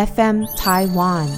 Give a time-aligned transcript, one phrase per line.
[0.00, 1.28] FM Taiwan。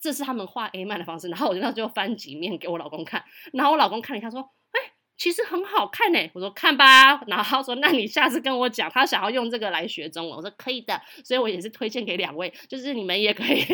[0.00, 13.64] 这是他们画 A 漫的方式，然后我就那就翻几面给我老公看，然后我老公看了一下说：“哎、其实很好看呢。”我说：“看吧。”然后他说：“那你下次跟我讲，他想要用这个来学中文。”我说：“可以的。”所以我也是推荐给两位，就是你们也可以，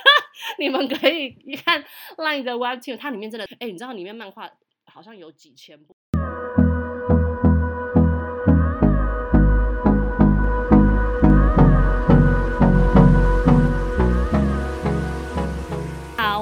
[0.58, 1.30] 你们可以
[1.64, 1.84] 看
[2.16, 4.50] Line 的 Webtoon，它里面真的，哎、你知道里面漫画
[4.86, 5.94] 好像有几千部。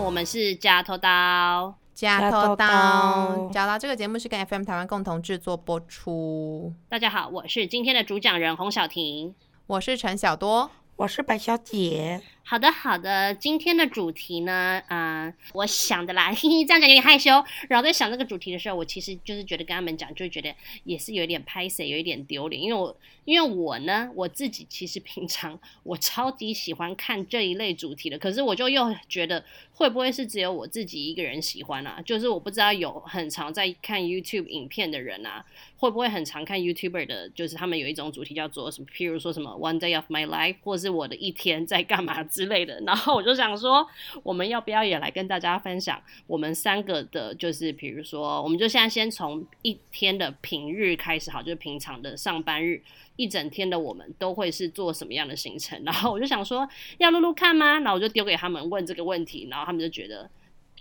[0.05, 1.75] 我们是加头刀。
[1.95, 6.75] 加头刀，加刀这个节目是跟 FM 台湾共同制作播出。
[6.89, 9.35] 大家好，我是今天的主讲人洪小婷。
[9.67, 17.31] 我是陈小多，我是白小姐，好的，好的，今天的主题呢，啊、我想的啦，嘿嘿，这样讲有点害羞。
[17.71, 22.95] 然后在想这个主题的时候，我其实就是觉得跟他们讲，就觉得也是有一点拍摄，有一点丢脸，因为我
[23.25, 29.43] 因为我呢，我自己其实平常我超级喜欢看这一类主题的，可是我就又觉得
[29.73, 32.03] 会不会是只有我自己一个人喜欢啊？
[32.05, 35.43] 就是我不知道有很常在看 YouTube 影片的人啊，
[35.79, 42.81] 会不会很常看 YouTuber 的，就是他们有一种主题叫做什么，譬如说什么 One Day of My Life，或是我的一天在干嘛之类的。
[42.81, 43.87] 然后我就想说，
[44.25, 52.83] 我们要不要也来跟大家分享我们三个的，就是比如说，我们就现在先从一天的平日开始好，就是平常的上班日。
[53.17, 55.81] 一整天的我们都会是做什么样的行程？
[55.85, 56.69] 然后我就想说，
[56.99, 57.79] 要录录看吗？
[57.79, 60.29] 然后我就丢给他们问这个问题，然后他们就觉得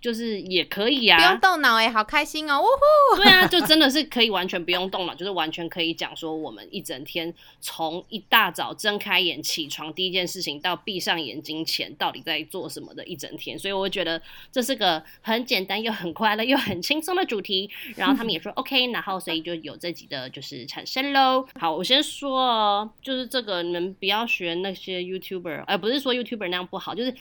[0.04, 2.59] 就是也可以啊，不用动脑哎，好开心哦！
[2.59, 17.70] 呜呼，对啊，就真的是可以完全不用动脑，就是完全可以讲说我们一整天从一大早睁开眼起床第一件事情到闭上眼睛前到底在做什么的一整天，所以我觉得这是个很简单又很快乐又很轻松的主题。
[17.95, 21.45] 然后他们也说 OK，然后所以就有这集的就是产生喽。
[21.58, 27.16] 好，我先说哦，就是这个你们不要学那些 YouTuber，呃，不是说 YouTuber 那样不好，就是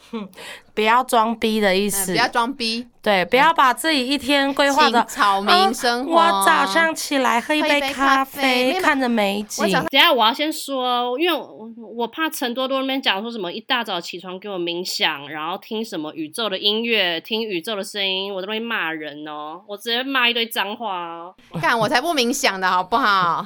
[0.74, 2.71] 不要装逼的意嗯思，不要装逼，
[3.02, 21.34] 对，不要把自己一天规划的草民生活我早上起来喝一杯杯咖咖啡看着美景等下我要先说哦，因为我我怕陈多多那边讲说什么一大早起床给我冥想，然后听什么宇宙的音乐，听宇宙的声音，我都会骂人哦，我直接骂一堆脏话哦。
[21.60, 23.44] 看我才不冥想的好不好？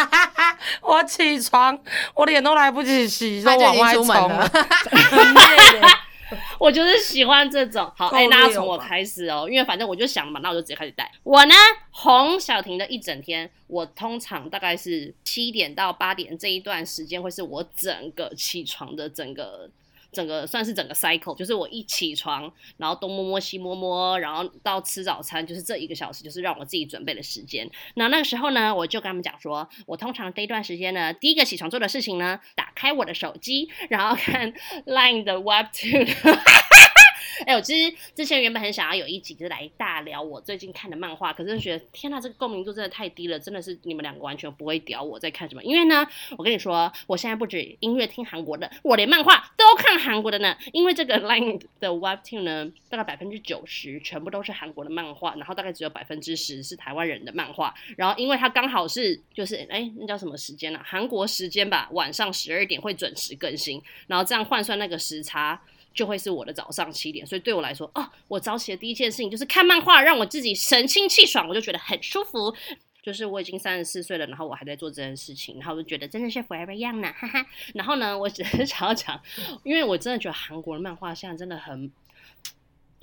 [0.82, 1.78] 我起床，
[2.14, 4.50] 我脸都来不及洗，就他就已经往外冲了。
[6.58, 7.90] 我就是喜欢这种。
[7.96, 11.10] 好，够哎、那从我开始哦，因为反正我就想嘛，那我就直接开始戴。
[11.22, 11.54] 我呢，
[11.90, 19.70] 哄小婷的一整天，我通常大概是七点到八点这一段时间，会是我整个起床的整个。
[20.16, 27.70] 整个算是整个 cycle，就是我一起床，然后东摸摸西摸摸，然后到吃早餐，就是这一个小时，就是让我自己准备的时间。
[27.96, 34.50] 那那个时候呢，我就跟他们讲说，我通常这一段时间呢，第一个起床做的事情呢，打开我的手机，然后看
[34.86, 36.85] Line 的 Webtoon。
[37.44, 45.62] 哎、我其实之前原本很想要有一集就是来大聊我最近看的漫画，可是觉得天呐，这个共鸣度真的太低了，真的是你们两个完全不会屌我在看什么。
[45.62, 46.06] 因为呢，
[46.38, 50.56] 我跟你说，我现在不止音乐听韩国的，我连漫画都看韩国的呢。
[50.72, 57.74] 因为这个 Line 的 Webtoon 呢，大概百分之九十全部都是韩国的漫画，然后大概只有百分之十是台湾人的漫画。
[57.96, 60.82] 然后因为它刚好是就是哎、那叫什么时间啊？
[60.84, 65.60] 韩国时间吧，晚上十二点会准时更新，然后这样换算那个时差。
[65.96, 72.54] 就会是我的早上七点，所以对我来说，哦，我早起的第一件事情就是看漫画，让我自己神清气爽，我就觉得很舒服。
[73.02, 77.46] 就是我已经三十四岁了，然后我还在做这件事情，然后我就觉得真的是 forever young 呢，哈哈。
[77.72, 79.18] 然后呢，我只是 想要讲，
[79.62, 81.90] 因为我真的觉得韩国的漫画现在真的很，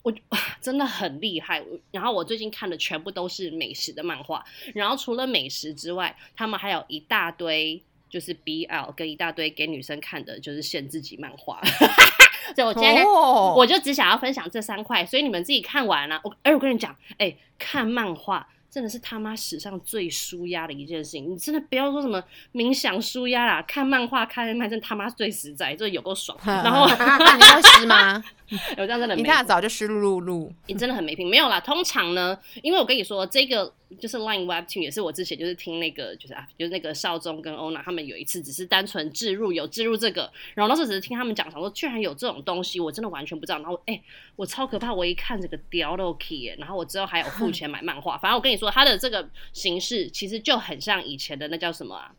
[0.03, 0.13] 我
[0.61, 1.63] 真的很厉害。
[1.91, 4.43] 然后我最近看的全部都是美食的漫画，
[4.75, 11.61] 然后除了美食之外，他们还有一大堆就是 BL 跟一大堆给女生看的，就是限制级漫画。
[12.53, 21.31] 所以我今天我就只想要分享这三块，所以你们自己看完了、我哎，我跟你讲，哎、看漫画真的是他妈史上最舒压的一件事情。
[21.31, 22.21] 你真的不要说什么
[22.53, 26.37] 冥想舒压啦，看漫画看漫真的他妈最实在，这有够爽。
[26.43, 28.23] 然后你会湿吗？
[28.77, 30.51] 有这样真的没一大早就湿漉漉漉。
[30.67, 31.27] 你真的很没品。
[31.29, 43.57] 没有啦，通常呢，因为我跟你说，这个就是 Line Webtoon 也是我之前就是听那个就是啊，就是那个少宗跟欧娜他们有一次只是单纯置入有置入这个，然后那时候只是听他们讲，想说居然有这种东西，我真的完全不知道。
[43.59, 44.01] 然后哎、
[44.35, 52.13] 我超可怕，我一看这个 dior key，然后我之后还有付钱买漫画，反正我跟你说，它的这个形式其实就很像以前的那叫什么啊？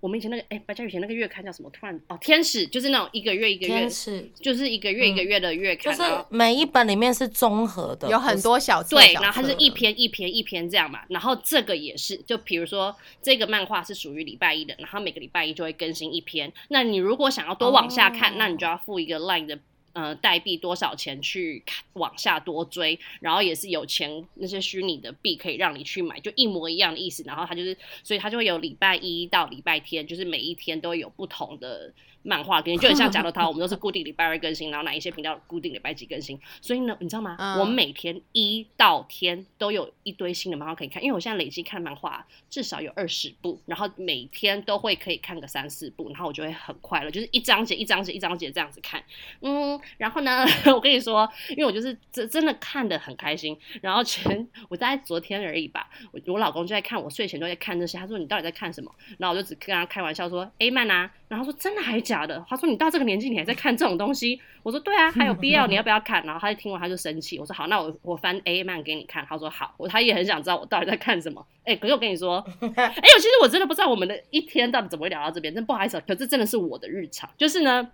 [0.00, 1.68] 我们以前那个哎，白嘉宇以前那个月刊叫什么？
[1.70, 16.52] 突然哦，天使就是那种一个月一个月天，使就是一个月一个月的月刊，就是每一本里面是综合的，有很多小册对，然后它是一篇一篇一篇这样嘛，然后这个也是，就比如说这个漫画是属于礼拜一的，然后每个礼拜一就会更新一篇。
[16.68, 19.58] 那你如果想要多往下看，哦那你就要付一个 Line 的
[19.92, 21.62] 呃代币多少钱去
[21.94, 27.22] 往下多追，然后也是有钱那些虚拟的币可以让你去买，就一模一样的意思。
[27.24, 31.92] 然后它就是，所以它就会有礼拜一到礼拜天，就是每一天都有不同的。
[32.28, 36.38] 漫画更新就很像假如它，我们都是固定礼拜二更新，然后哪一些频道固定礼拜几更新。
[36.60, 37.34] 所以呢，你知道吗？
[37.38, 49.02] 嗯我每天一到天都有一堆新的漫画可以看，因为我现在累积看漫画至少有二十部，然后每天都会可以看个三四部，然后我就会很快乐，就是一章节一章节一章节这样子看。
[49.40, 50.44] 嗯，然后呢，
[50.74, 53.58] 我跟你说，因为我就是真真的看的很开心。
[53.80, 57.96] 然后前我大概昨天而已吧，我我老公就在看，我睡前都在看这些。
[57.98, 58.94] 他说你到底在看什么？
[59.18, 62.42] 然后我就只跟他开玩笑说 A 漫啊，然后他说真的还假的？
[62.48, 64.40] 他说你到这个年纪你还在看这种东西？
[64.62, 65.66] 我说对啊，还有必要？
[65.66, 66.24] 你要不要看？
[66.24, 69.24] 然后他就听完他就生气，我说好，那我我翻 A 漫给你看。
[69.28, 71.46] 他说好，我他也很想知道我到底在看什么。
[71.64, 77.90] 哎、可是我跟你说， 哎、我其实我真的不知道我们的一天到底怎么会聊到这边，真不好意思啊，可是真的是我的日常，就是呢。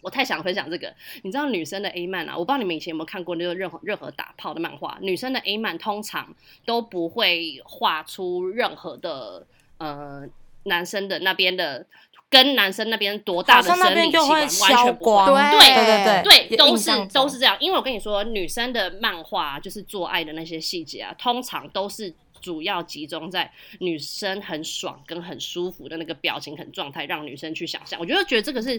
[0.00, 0.92] 我太想分享这个，
[1.22, 2.36] 你知道女生的 A 漫啊？
[2.36, 4.98] 我不知道你们以前有没有看过那个任何任何打炮的漫画。
[5.00, 6.34] 女生的 A 漫通常
[6.64, 9.46] 都不会画出任何的
[9.78, 10.24] 呃
[10.64, 11.86] 男生的那边的
[12.32, 15.58] 跟男生那边多大的生理器官，完全不光，会。
[15.58, 17.54] 对对对对，都是都是这样。
[17.60, 22.10] 因为我跟你说，女生的漫画就是做爱的那些细节啊，通常都是
[22.42, 27.98] 主要集中在女生很爽跟很舒服的那个表情、很状态，让女生去想象。
[27.98, 28.78] 我觉得觉得这个是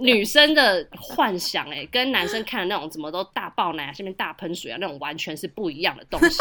[0.00, 6.38] 女生的幻想、欸，哎，跟男生看的那种怎么都大爆奶啊，下面大喷水啊，那种完全是不一样的东西。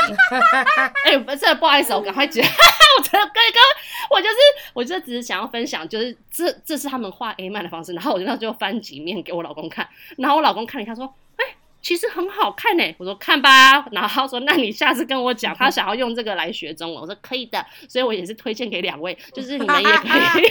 [1.05, 3.63] 哎、不真的不好意思，我赶快讲， 我真的刚刚
[4.11, 4.35] 我就是
[4.73, 11.45] 我就只是想要分享，就是这这是他们画 A 漫的方式，然后我就那就翻几面给我老公看，然后我老公看了一下说，哎、
[11.81, 20.07] 其实很好看呢、我说看吧， 然后他说那你下次跟我讲， 他想要用这个来学中文，我说可以的，所以我也是推荐给两位， 就是你们也可
[20.39, 20.43] 以，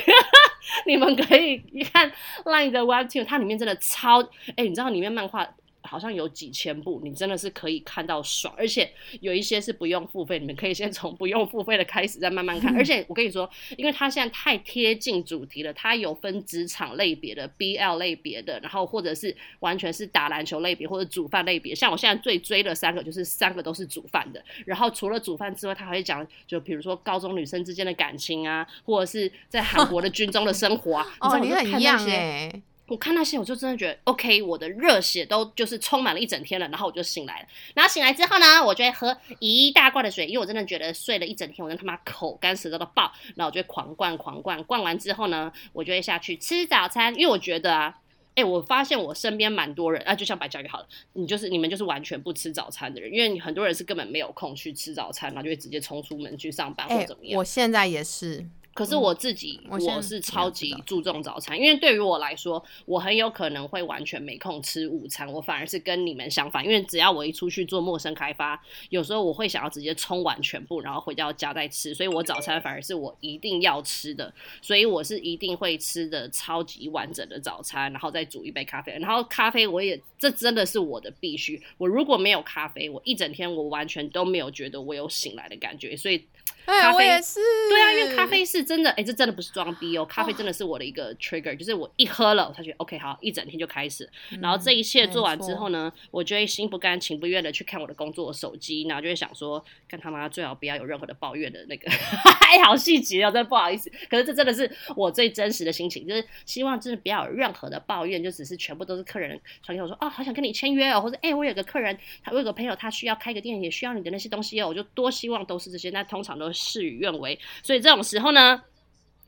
[0.87, 2.11] 你们可以一看
[2.45, 4.21] Line 的 Webtoon，它里面真的超，
[4.57, 5.47] 哎、你知道里面漫画。
[5.91, 8.89] 好像有几千部，你真的是可以看到爽，而且
[9.21, 12.73] 有一些是不用付费，你们可以先从不用付费的开始，再慢慢看。
[12.77, 21.75] 而且我跟你说，因为它现在太贴近主题了，它有分职场类别的、BL 类别的，然后或者是完全是打篮球类别或者煮饭类别。
[21.75, 24.41] 像我现在最追的三个，就是三个都是煮饭的。
[24.65, 31.07] 然后除了煮饭之外，他还会讲，就比如说高中女生之间的感情啊，或者是在韩国的军中的生活啊。
[31.21, 37.47] 哦，你很一样些哎、我看那些，我就真的觉得 OK，我的热血都就是充满了一整天了，然后我就醒来了。
[37.75, 47.97] 然后醒来之后呢，我就会喝一大罐的水，因为我真的觉得睡了一整天，我真他妈口干舌燥到爆，然后我就会狂灌狂灌，灌完之后呢，我就会下去吃早餐，因为我觉得啊。
[48.37, 57.37] 哎、我发现我身边蛮多人啊，就像白嘉宇好了，你就是你们就是完全不吃早餐的人，因为你很多人是根本没有空去吃早餐，然后就会直接冲出门去上班或怎么样。
[57.37, 74.33] 我现在也是，可是我自己，我我是超级注重早餐，因为对于我来说，我很有可能会完全没空吃午餐，我反而是跟你们相反，因为只要我一出去做陌生开发，有时候我会想要直接冲完全部，然后回到家再吃，所以我早餐反而是我一定要吃的，
[74.63, 86.25] 所以我是一定会吃的超级完整的早餐，然后再煮一杯咖啡，然后咖啡我也这真的是我的必须，我如果没有咖啡，我一整天我完全都没有觉得我有醒来的感觉，所以。
[86.67, 94.09] 哎、咖啡我也是，对啊，因为咖啡是真的，哎、这真的不是装逼哦，咖啡真的是我的一个 trigger，、就是我一喝了，我才觉得 OK 好，一整天就开始。
[94.41, 103.91] 然后这一切做完之后呢，我就会心不甘情不愿的去看我的工作手机，然后就会想说，看他妈最好不要有任何的抱怨的那个，哎，好细节哦，真的不好意思。
[104.09, 117.39] 可是这真的是我最真实的心情，就是希望真的不要有任何的抱怨，就只是全部都是客人传给我说，哦，好想跟你签约哦，或者哎、我有个客人，他我有个朋友他需要开个店，也需要你的那些东西哦，我就多希望都是这些，那通常都事与愿违。
[117.63, 118.63] 所以这种时候呢，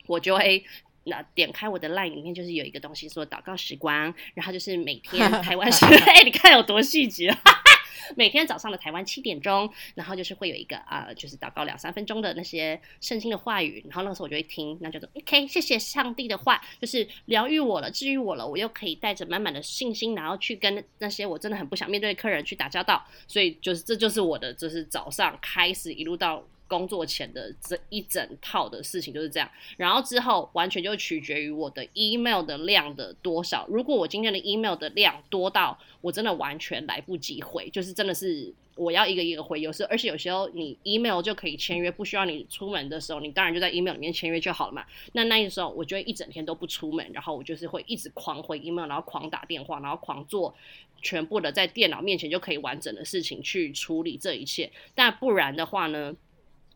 [0.07, 0.63] 我就会。
[1.05, 7.29] 那点开我的 line 里面就是有一个东西说祷告时光，然后就是每天 台湾时， 哎、你看有多细节，
[8.15, 33.67] 每天早上的台湾七点钟，然后就是会有一个啊、呃就是祷告两三分钟的那些圣经的话语，然后那个时候我就会听，那就说 OK，谢谢上帝的话，就是疗愈我了，治愈我了，我又可以带着满满的信心，然后去跟那些我真的很不想面对的客人去打交道，所以就是这就是我的，就是早上开始一路到工作前的这一整套的事情就是这样，然后之后完全就取决于我的 email 的量的多少。
[33.69, 44.83] 如果我今天的 email 的量多到我真的完全来不及回，就是真的是我要一个一个回，有时而且有时候你 email 就可以签约，不需要你出门的时候，你当然就在 email 里面签约就好了嘛。
[45.11, 50.55] 那那个时候我就会一整天都不出门，然后我就是会一直狂回 email，然后狂打电话，然后狂做
[51.03, 54.71] 全部的在电脑面前就可以完整的事情去处理这一切。
[54.95, 56.15] 但不然的话呢？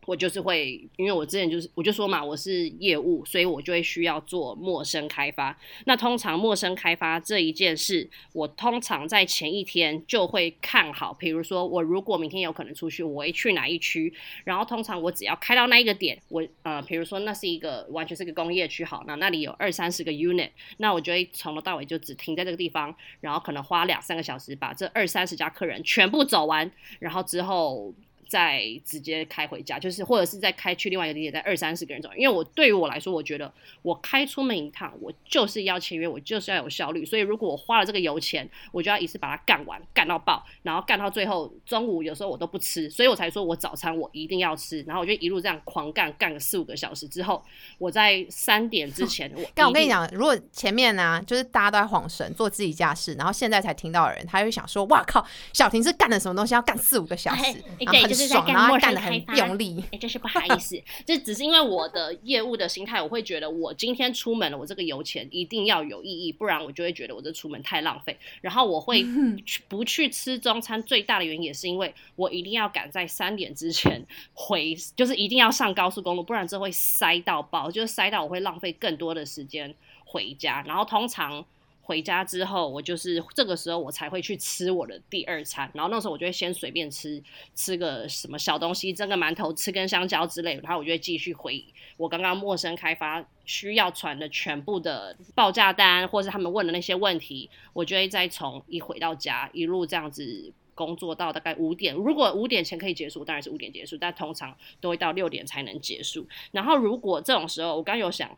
[0.08, 5.54] 我就是会，因为我之前就是我就说嘛，我是业务，所以我就会需要做陌生开发。
[5.84, 11.12] 那通常陌生开发这一件事，我通常在前一天就会看好。
[11.12, 14.10] 比如说，我如果明天有可能出去，我会去哪一区？
[14.44, 20.48] 然后通常我只要开到那一个点，我呃，比如说那是一个完全是个工业区，好，那那里有二三十个 unit，
[20.78, 27.94] 那我就会从头到尾就只停在这个地方，然后可能花两三个小时把这二三十家客人全部走完，然后之后。
[28.28, 32.10] 再直接开回家，就是或者是再开去另外一个地点，在二三十个人走。
[32.14, 37.04] 因为我对于我来说，我觉得我开出门一趟，我就是要签约，我就是要有效率。
[37.04, 44.82] 所以如果我花了这个油钱，我就要一次把它干完，干到爆，然后干到最后中午有时候我都不吃，所以我才说我早餐我一定要吃。
[44.82, 47.42] 然后我就一路这样狂干，干个四五个小时之后，
[47.78, 57.42] 我在三点之前， 我但我跟你讲，如果前面呢，就是大家都在晃神做自己家事，然后现在才听到的人，他就想说：哇靠，小婷是干了什么东西，要干四五个小时，
[57.78, 59.84] 然后很爽，然后干的很用力。
[59.92, 68.16] 哎，真是不好意思，这只是因为我的业务的心态，我会觉得我今天出门了，我这个油钱一定要有意义，不然我就会觉得我这出门太浪费。
[68.40, 69.04] 然后我会
[69.68, 80.62] 不去吃中餐，最大的原因也是因为我一定要赶在三点之前回，就是一定要上高速公路，不然这会塞到爆，就是塞到我会浪费更多的时间回家。
[80.66, 81.44] 然后通常。
[81.88, 87.22] 回家之后，我就是这个时候我才会去吃我的第二餐，然后那时候我就会先随便吃
[87.54, 91.64] 吃个什么小东西，蒸个馒头，吃根香蕉之类，然后我就会继续回
[91.96, 101.94] 我刚刚陌生开发需要传的全部的报价单，或是他们问的那些问题，我就会再从一回到家一路这样子工作到大概五点。
[101.94, 106.26] 如果五点前可以结束，当然是五点结束，但通常都会到六点才能结束。
[106.52, 108.30] 然后如果这种时候，我刚有想。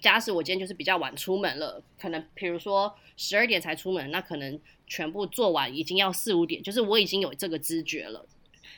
[0.00, 8.26] 假使我今天就是比较晚出门了，可能比如说十二点才出门，那可能全部做完已经要四五点，就是我已经有这个知觉了，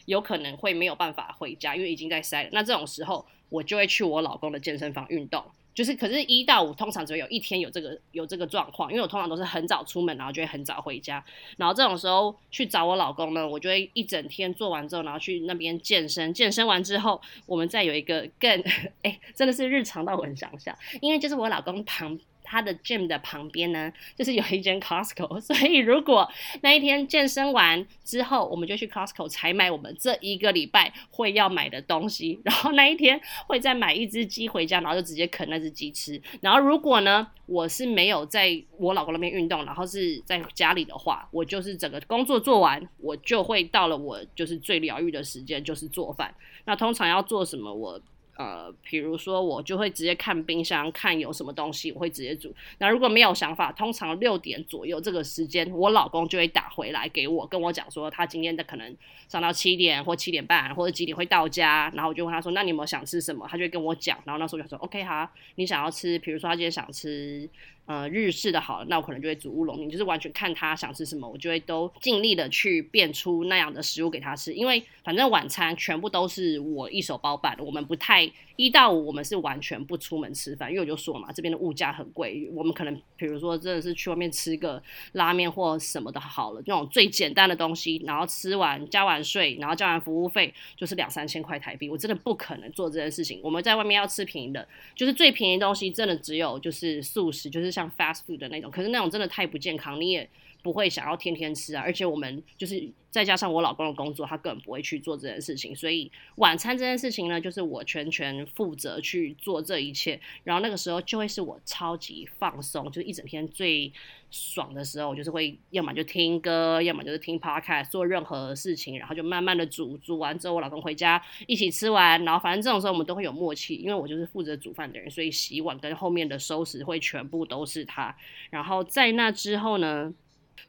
[0.07, 2.51] 有可能会没有办法回家，因为已经在塞了。
[2.53, 5.45] 那这种时候，我就会去我老公的健身房运动。
[5.79, 11.25] 就是，可是，一到五通常只有一天有这个有这个状况，因为我通常都是很早出门，然后就会很早回家，
[11.57, 18.61] 然后这种时候去找我老公呢，我就会一整天做完之后，然后去那边健身，健身完之后，我们再有一个更，
[19.03, 22.19] 哎，真的是日常到我很想象，因为就是我老公旁。
[22.49, 26.27] 他的 gym 的旁边呢，就是有一间 Costco，所以如果
[26.63, 36.21] 那一天健身完之后，我们就去 Costco 采买我们这一个礼拜会要买的东西，然后那一天会再买一只鸡回家，然后就直接啃那只鸡吃。
[36.41, 46.35] 然后如果呢，我是没有在我老公那边运动，然后是在家里的话，我就是整个工作做完，我就会到了我就是最疗愈的时间，就是做饭。
[46.65, 48.01] 那通常要做什么，我。
[48.39, 52.55] 呃，比如说我就会直接看冰箱，看有什么东西，我会直接煮。
[52.79, 58.97] 那如果没有想法，通常六点左右这个时间，我老公就会打回来给我，跟我讲说他今天的可能
[59.29, 63.45] 上到七点或七点半或者几点会到家，然后我就问他说，那你有没有想吃什么？
[63.51, 67.51] 他就跟我讲，然后那时候就说，OK 好，你想要吃，比如说他今天想吃。
[67.89, 74.53] 呃，日式的好了，那我可能就会煮乌龙面，就是完全看他想吃什么，我就会都尽力的去变出那样的食物给他吃。
[74.53, 93.41] 因为反正晚餐全部都是我一手包办的，我们不太一到五我们是完全不出门吃饭，因为我就说嘛，这边的物价很贵，我们可能比如说真的是去外面吃个拉面或什么的好了，那种最简单的东西，然后吃完交完税，然后交完服务费就是两三千块台币，我真的不可能做这件事情。
[93.43, 97.78] 我们在外面要吃便宜的，就是最便宜的东西，真的只有就是素食，就是。
[97.79, 100.29] 像 fast food 的那种，可是那种真的太不健康，你也
[100.69, 101.83] 不会想要天天吃啊。
[101.83, 110.21] 而且我们就是再加上我老公的工作，他根本不会去做这件事情，所以晚餐这件事情呢，就是我全权负责去做这一切。
[110.45, 113.91] 然后那个时候就会是我超级放松，就一整天最。
[114.31, 128.15] 爽的时候，我就是会要么就听歌，要么就是听 podcast，做任何事情，然后就慢慢的煮，煮完之后我老公回家一起吃完，然后反正这种时候我们都会有默契，因为我就是负责煮饭的人，所以洗碗跟后面的收拾会全部都是他。
[128.51, 130.13] 然后在那之后呢，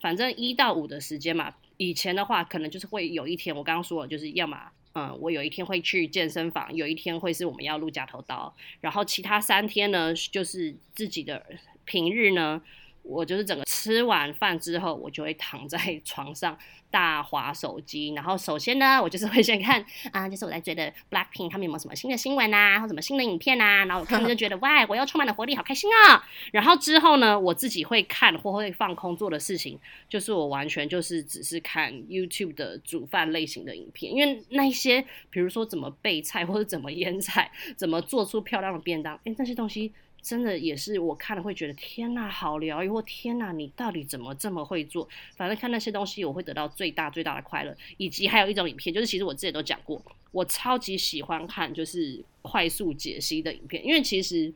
[0.01, 4.57] 反正一到五的时间嘛，以前的话可能就是会有一天我刚刚说了，就是要么
[4.93, 11.45] 嗯，我有一天会去健身房，有一天会是我们要录假头刀，然后其他三天呢就是自己的
[11.85, 12.61] 平日呢。
[13.01, 16.57] 我就是整个吃完饭之后，我就会躺在 床上
[16.91, 18.13] 大滑手机。
[18.13, 23.85] 然后首先呢，我就是会先看啊，就是我在追的 Blackpink 他们有没有什么新的新闻啊，或什么新的影片啊。
[23.85, 26.21] 然后我看着就觉得 哇，我又充满了活力，好开心啊。
[26.51, 39.93] 然后之后呢，我自己会看或会放空做的事情，就是我完全就是只是看 YouTube 的煮饭类型的影片，因为那一些比如说怎么备菜或者怎么腌菜，怎么做出漂亮的便当，哎，那些东西。
[40.21, 42.89] 真的也是我看了会觉得天呐，好疗愈！
[42.89, 45.07] 或天呐，你到底怎么这么会做？
[45.37, 47.75] 反正看那些东西，我会得到最大最大的快乐。
[47.97, 54.53] 以及还有一种影片，就是其实我之前都讲过，我超级喜欢看就是快速解析的影片，因为其实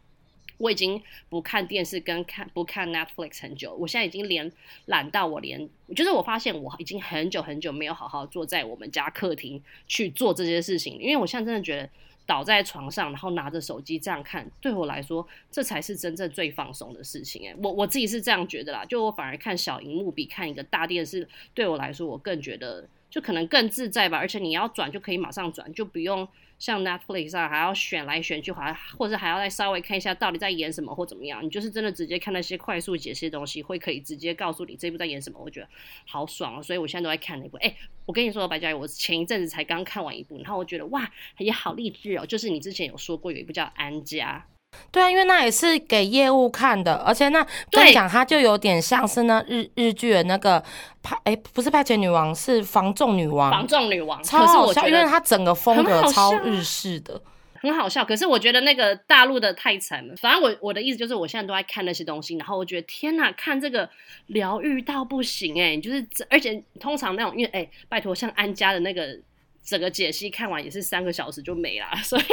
[0.58, 4.52] 我已经不看电视跟看不看 Netflix 很久，我现在已经连
[4.88, 11.90] 懒到我连，就是我发现我已经很久很久没有好好坐在我们家客厅去做这些事情，因为我现在真的觉得。
[12.26, 17.48] 倒在床上，然后拿着手机这样看，对我来说，这才是真正最放松的事情。
[17.48, 18.86] 哎，我我自己是这样觉得啦。
[18.86, 24.18] 就我反而看小荧幕比看一个大电视，对我来说，我更觉得就可能更自在吧。
[24.18, 26.28] 而且你要转就可以马上转，就不用。
[26.60, 31.44] 像 Netflix 上还要选来选去，还或者还要再稍微看一下到底在演什么或怎么样。
[31.44, 35.38] 你就是真的直接看那些快速解析的东西，会可以直接告诉你这部在演什么。
[35.44, 35.68] 我觉得
[36.06, 36.62] 好爽啊！
[36.62, 37.58] 所以我现在都在看那部。
[37.58, 42.26] 哎，我跟你说，白嘉怡，我前一阵子才刚看完一部，然后我觉得哇，也好励志哦。
[42.26, 44.46] 就是你之前有说过有一部叫《安家》。
[44.92, 50.64] 对啊，因为那也是给业务看的，而且那跟你讲，它就有点像是那日日剧的那个
[51.02, 53.52] 派，哎，不是派遣女王，是防重女王。
[53.52, 57.22] 防重女王超好笑，因为它整个风格超日式的，
[57.54, 58.06] 很好笑。
[58.06, 60.16] 可是我觉得那个大陆的太惨了。
[60.16, 63.90] 反正我我的意思就是，我现在都在看那些东西，然后我觉得天哪，看这个
[64.28, 69.18] 疗愈到不行哎，就是而且通常那种，因为哎，拜托像安家的那个。
[69.64, 72.24] 整个解析看完也是三个小时就没了， 所以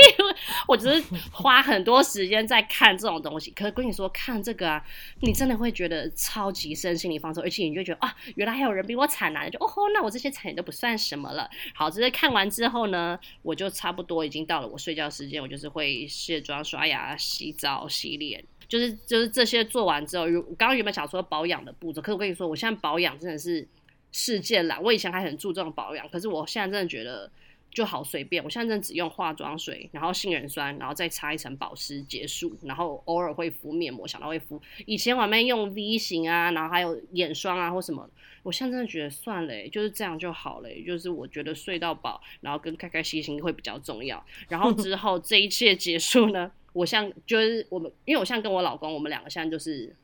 [0.67, 3.53] 我只是花很多时间在看这种东西。
[3.53, 4.85] 可是跟你说看这个啊，
[5.21, 11.49] 你真的会觉得超级身心灵放松，而且你就觉得啊，原来还有人比我惨啊，就哦吼，那我这些惨也都不算什么了。
[11.75, 23.69] 好，只是看完之后呢，我就差不多已经到了我睡觉时间，我就是会卸妆、刷牙、洗澡、洗脸，就是就是这些做完之后，如刚刚原本想说保养的步骤，可是我跟你说，我现在保养真的是。
[24.13, 27.31] 世界啦，我以前还很注重保养，可是我现在真的觉得
[27.71, 28.43] 就好随便。
[28.43, 34.61] 我现在真的只用化妆水，然后杏仁酸，然后再擦一层保湿结束，然后偶尔会敷面膜，想到会敷。
[34.87, 38.11] 以前我没用 V 型啊，然后还有眼霜啊或什么，
[38.43, 40.69] 我现在真的觉得算了，就是这样就好了。
[40.85, 44.25] 就是我觉得睡到饱，然后跟开开心心会比较重要。
[44.49, 49.95] 然后之后这一切结束呢，我像就是我们，因为我现在跟我老公，我们两个现在就是。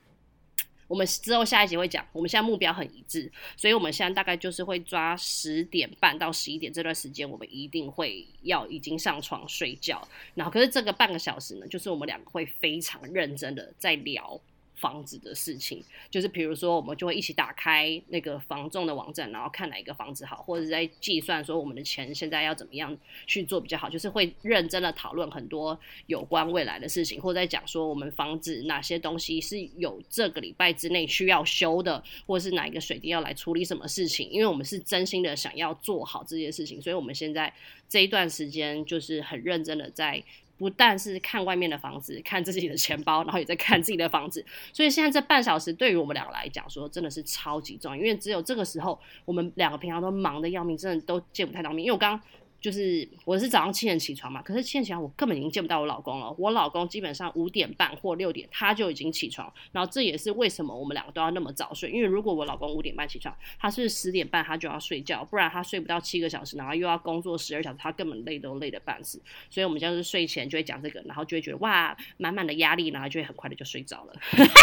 [0.88, 10.06] 我们之后下一集会讲，我们现在目标很一致，所以我们现在大概就是会抓十点半到十一点这段时间，我们一定会要已经上床睡觉。
[10.34, 14.40] 然后，可是这个半个小时呢，就是我们两个会非常认真的在聊。
[14.76, 37.52] 房子的事情，就是比如说，我们就会一起打开那个房仲的网站，然后看哪一个房子好，或者在计算说我们的钱现在要怎么样去做比较好，就是会认真的讨论很多有关未来的事情，或者在讲说我们房子哪些东西是有这个礼拜之内需要修的，或者是哪一个水电要来处理什么事情，因为我们是真心的想要做好这件事情，所以我们现在
[37.88, 40.22] 这一段时间就是很认真的在。
[40.58, 44.44] 不但是看外面的房子，看自己的钱包，然后也在看自己的房子。
[44.72, 51.84] 所以现在这半小时对于我们两个来讲，说真的是超级重要，因为只有这个时候，我们两个平常都忙的要命，真的都见不太到面。
[51.84, 52.20] 因为我刚。
[52.66, 56.34] 就是我是早上七点起床嘛，可是七点起床我根本已经见不到我老公了。
[56.36, 61.88] 我老公基本上五点半或六点他就已经起床，然后这也是为什么我们两个都要那么早睡。
[61.92, 69.22] 因为如果我老公五点半起床，他是十点半他就要睡觉，不然他睡不到七个小时，然后又要工作十二小时，他根本累都累得半死。
[69.48, 74.12] 所以我们就是睡前就会讲这个，然后就会觉得哇，满满的压力，然后就会很快的就睡着了。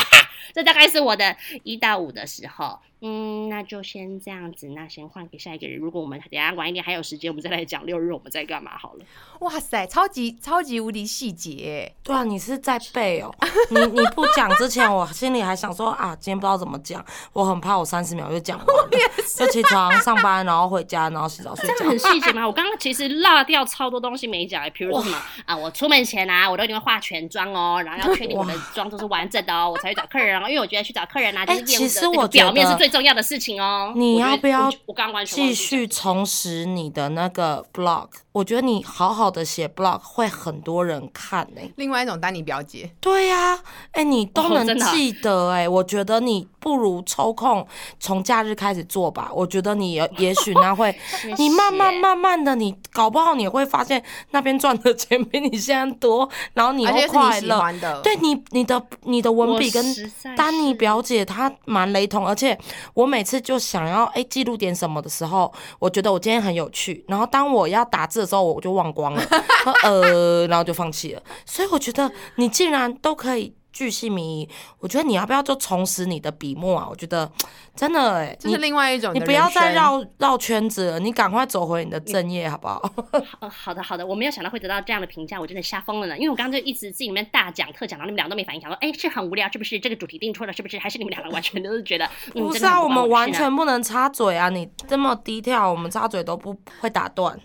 [0.53, 2.77] 这大概是我的一到五的时候。
[3.05, 5.77] 嗯，那就先这样子，那先换给下一个人。
[5.77, 9.03] 如果我们等下晚一点还有时间，我们再来讲六日我们在干嘛好了。
[9.41, 11.93] 哇塞，超级超级无敌细节！
[12.01, 13.29] 对啊，你是在背哦。
[13.71, 18.89] 你你不讲之前，我心里还想说啊，今天不知道怎么讲，我很怕我三十秒就讲完了。
[19.35, 21.75] 就起床上班，然后回家，然后洗澡睡觉。
[21.79, 22.47] 这很细节吗？
[22.47, 30.47] 我刚刚其实落掉超多东西没讲，譬如说什么啊，我出门前啊，我都一定会化全妆哦，然后要确定我的妆都是完整的哦，我才去找客人哦。
[30.47, 32.92] 因为我觉得去找客人啊，就是其实我表面是最。
[32.93, 41.61] 重要的事情哦，你要不要我刚完继续重拾你的那个 blog 我觉得你好好的写 blog 会很多人看呢。
[41.75, 43.59] 另外一种丹尼表姐，对呀，
[43.91, 47.65] 哎，你都能记得哎，我觉得你不如抽空
[47.99, 49.29] 从假日开始做吧。
[49.31, 50.97] 我觉得你也许那会，
[51.37, 57.61] 你慢慢慢慢的，你搞不好你会发现那边赚的钱比你现在多，然后你又快乐。
[58.01, 59.85] 对你，你的你的文笔跟
[60.35, 62.57] 丹尼表姐她蛮雷同，而且
[62.95, 68.22] 我每次就想要哎记录点什么的时候，我觉得我今天很有趣，然后当我要打字。
[68.23, 69.23] 的时候我就忘光了，
[69.83, 71.21] 呃，然后就放弃了。
[71.45, 76.87] 所以我觉得你竟然都可以巨细靡遗，我觉得你要不要就重拾你的笔墨啊？
[76.87, 77.29] 我觉得
[77.75, 82.81] 真的哎，这是另外一种，你不要再绕绕圈子了，你赶快走回你的正业好不好？
[83.49, 86.15] 好的好的，我没有想到会得到这样的评价，我真的吓疯了呢。
[86.15, 89.79] 因为我刚刚就一直自己里面大讲特讲，然后你们俩都没反应，想说哎是很无聊是不是？
[89.79, 90.77] 这个主题定错了是不是？
[90.77, 92.79] 还是你们两个完全都是觉得不是啊？
[92.79, 94.49] 我们完全不能插嘴啊！
[94.49, 97.39] 你这么低调，我们插嘴都不会打断。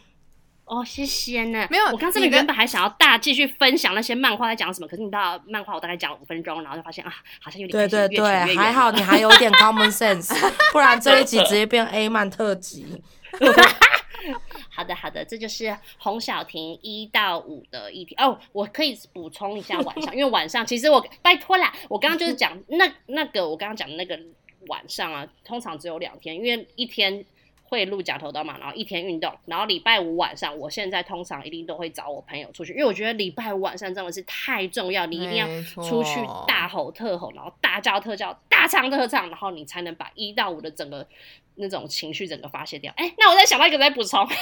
[0.69, 1.67] 哦，谢谢呢。
[1.71, 10.33] 没有，我刚真的原本还想要大继续分享那些漫画在讲什么，可是你知道漫画我大概讲了五分钟，然后就发现啊，好像有点对对对，还好你还有点 common sense，
[10.73, 13.03] 不然这一集直接变 A 漫特辑。
[14.69, 18.39] 好的好的，这就是洪小婷一到五的议题哦。
[18.53, 24.19] 我可以补充一下晚上，因为晚上其实我拜托啦，我刚刚就是讲那那个我刚刚讲的那个
[24.67, 27.25] 晚上啊，通常只有两天，因为一天。
[27.69, 35.47] 会录假头刀嘛，然后一天运动，然后礼拜五晚上，我现在通常一定都会找我朋友出去，因为我觉得礼拜五晚上真的是太重要，你一定要
[35.83, 41.07] 出去大吼特吼，然后大叫特叫，大唱特唱，然后你才能把一到五的整个
[41.59, 42.93] 那种情绪整个发泄掉。
[42.97, 44.27] 哎，那我再想到一个再补充。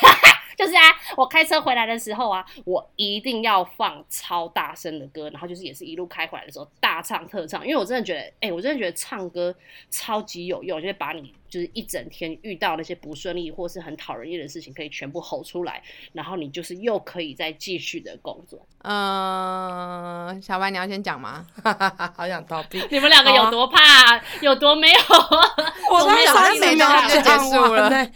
[0.57, 0.81] 就是啊，
[1.18, 9.55] 我开车回来的时候啊，我一定要放超大声的歌，然后就是也是一路开回来的时候大唱特唱，因为我真的觉得，哎，我真的觉得唱歌
[9.90, 15.83] 超级有用，就是把你就是一整天遇到那些不顺利或是很讨人厌的事情，可以全部吼出来，
[16.14, 18.66] 然后你就是又可以再继续的工作。
[18.81, 21.44] 嗯，小白你要先讲吗？
[22.16, 22.83] 好想逃避。
[22.90, 24.98] 你们两个有多怕，有多没有？
[25.92, 26.76] 我才三十
[27.07, 27.90] 秒就结束了。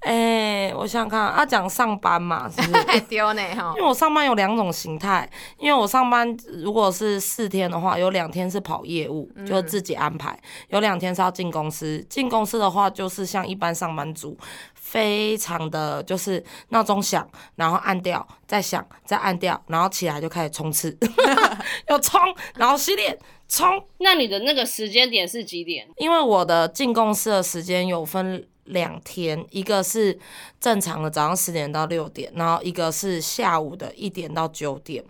[0.00, 3.00] 哎，我想想看，要讲上班嘛，是不是？
[3.08, 3.72] 丢呢哈。
[3.76, 10.32] 因为我上班有两种形态，因为我上班如果是四天的话，有两天是跑业务，就自己安排；
[10.68, 11.98] 有两天是要进公司。
[12.08, 14.38] 进公司的话，就是像一般上班族，
[14.74, 20.96] 非常的就是闹钟响，然后按掉，再响，再按掉，然后起来就开始冲刺，
[21.88, 22.20] 要冲，
[22.54, 23.84] 然后洗脸冲。
[23.98, 25.88] 那你的那个时间点是几点？
[25.96, 28.46] 因为我的进公司的时间有分。
[28.68, 30.18] 两天，一个是
[30.58, 35.04] 正常的早上十点到六点，然后一个是下午的一点到九点，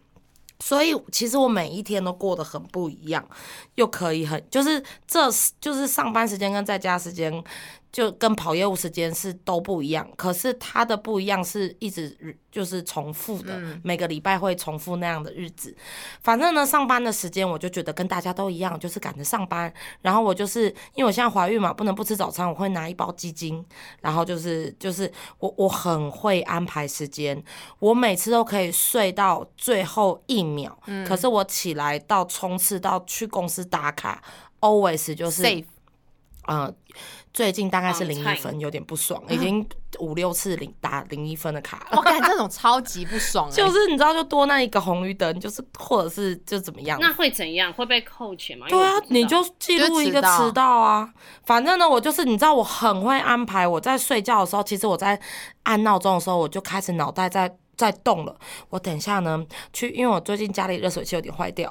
[0.61, 3.27] 所以其实我每一天都过得很不一样，
[3.77, 7.42] 又可以很就是这就是上班时间跟在家时间。
[7.97, 12.15] 就跟跑业务时间是都不一样，可是它的不一样是一直
[12.53, 15.75] 就是重复的，每个礼拜会重复那样的日子。
[16.21, 19.73] 反正呢，上班的时间我就觉得跟大家都一样，就是赶着上班。
[20.03, 23.65] 然后我就是因为我现在怀孕嘛，不能不吃早餐，我会拿一包鸡精。
[24.03, 27.43] 然后就是就是我我很会安排时间，
[27.79, 30.79] 我每次都可以睡到最后一秒。
[31.09, 34.23] 可是我起来到冲刺到去公司打卡
[34.61, 35.65] ，always 就是，
[36.49, 36.75] 嗯。
[37.35, 39.63] 最近大概是零一分，有点不爽，已经
[39.99, 41.87] 五六次零打零一分的卡。
[41.93, 46.99] 我感觉这种超级不爽，就是你知道，就多那一个红绿灯，就是或者是就怎么样？
[46.99, 47.71] 那会怎样？
[47.71, 48.67] 会被扣钱吗？
[48.71, 51.13] 对啊，你就记录一个迟到啊。
[51.45, 53.69] 反正呢，我就是你知道，我很会安排。
[53.69, 55.21] 我在睡觉的时候，其实我在
[55.65, 58.35] 按闹钟的时候，我就开始脑袋在在动了。
[58.71, 61.71] 我等一下呢去，因为我最近家里热水器有点坏掉。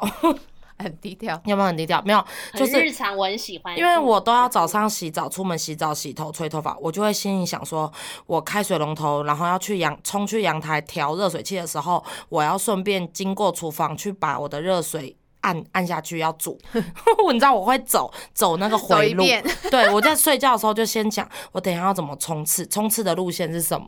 [0.78, 2.02] 很低调，有没有很低调？
[2.06, 7.92] 没有，就是日常我很喜欢，因为我都要早上洗澡、出门洗澡、洗头、吹头发，我就会心里想说，
[8.26, 16.60] 我开水龙头，然后要去阳冲去阳台调热水器的时候，我要顺便经过厨房去把我的热水按按下去要煮。
[17.32, 19.24] 你知道我会走走那个回路，
[19.72, 23.88] 对我在睡觉的时候就先讲，我等一下要怎么冲刺，冲刺的路线是什么。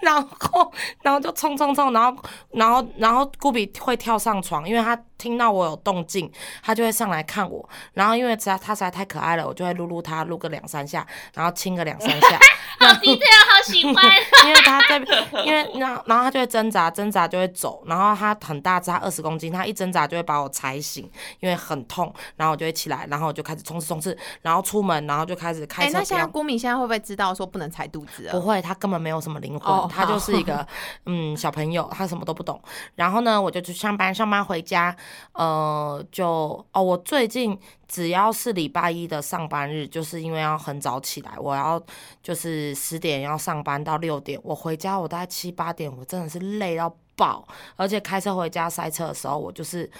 [0.00, 6.30] 然后，然后就冲冲冲，然后，然后，然后，顾比会跳上床，因为他听到我有动静，
[6.62, 7.66] 他就会上来看我。
[7.94, 12.38] 然后，因为实在他实在太可爱了，我就会撸撸他，撸个两三下，然后亲个两三下。
[12.78, 13.94] 好低调，好喜欢。
[14.44, 14.98] 因为他在，
[15.44, 17.82] 因为然后，然后他就会挣扎，挣扎就会走。
[17.86, 21.10] 然后他很大只，他二十公斤，他一挣扎就会把我踩醒，
[21.40, 22.12] 因为很痛。
[22.36, 25.92] 然后我就会起来，然后我就开始冲刺冲刺，然后出门，然后就开始开车。
[25.92, 28.28] 那现在郭敏现在会不会知道说不能踩肚子？
[28.30, 29.65] 不会，他根本没有什么灵魂。
[29.90, 30.66] 他就是一个
[31.06, 32.60] 嗯小朋友，他什么都不懂。
[32.94, 34.96] 然后呢，我就去上班，上班回家，
[35.32, 41.80] 呃，就哦，我最近只要是礼拜一的上班日，就是因为要很早起来，我要
[42.22, 49.90] 就是十点要上班到六点，我回家我大概七八点，我真的是累到爆，而且开车回家塞车的时候，我就是。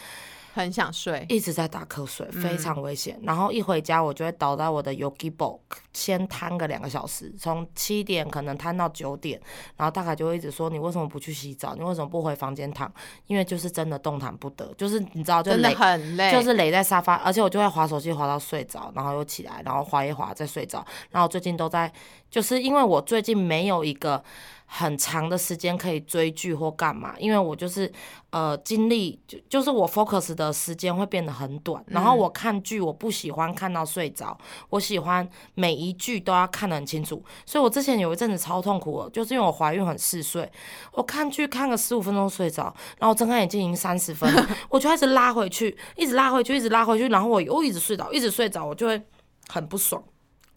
[0.57, 3.21] 很想睡，一直在打瞌睡，非常危险。
[3.23, 5.61] 然后一回家，我就会倒在我的 Yogi Book，
[5.93, 9.39] 先瘫个两个小时，从七点可能瘫到九点，
[9.77, 11.75] 然后大概就会一直说：“你为什么不去洗澡？
[11.75, 12.91] 你为什么不回房间躺？”
[13.29, 20.83] 因为就是真的动弹不得，就是你知道，就累，很累，就是累在沙发，而且我就会划手机划到睡着，然后又起来，然后划一划再睡着。
[21.11, 21.93] 然后最近都在，
[22.31, 24.25] 就是因为我最近没有一个。
[24.67, 27.91] 很长的时间可以追剧或干嘛，因为我就是
[28.31, 34.37] 呃精力就就是我 focus 的时间会变得很短，然后我看剧我不喜欢看到睡着，
[34.69, 40.51] 我喜欢每一句都要看得很清楚，所以我之前有一阵子超痛苦，就是因为我怀孕很嗜睡，
[40.93, 44.29] 我看剧看个十五分钟睡着，然后睁开眼睛已经三十分，
[44.69, 49.01] 我就开始拉回去，一直拉回去，一直拉回去，然后我又一直睡着，一直睡着，我就会
[49.49, 50.03] 很不爽。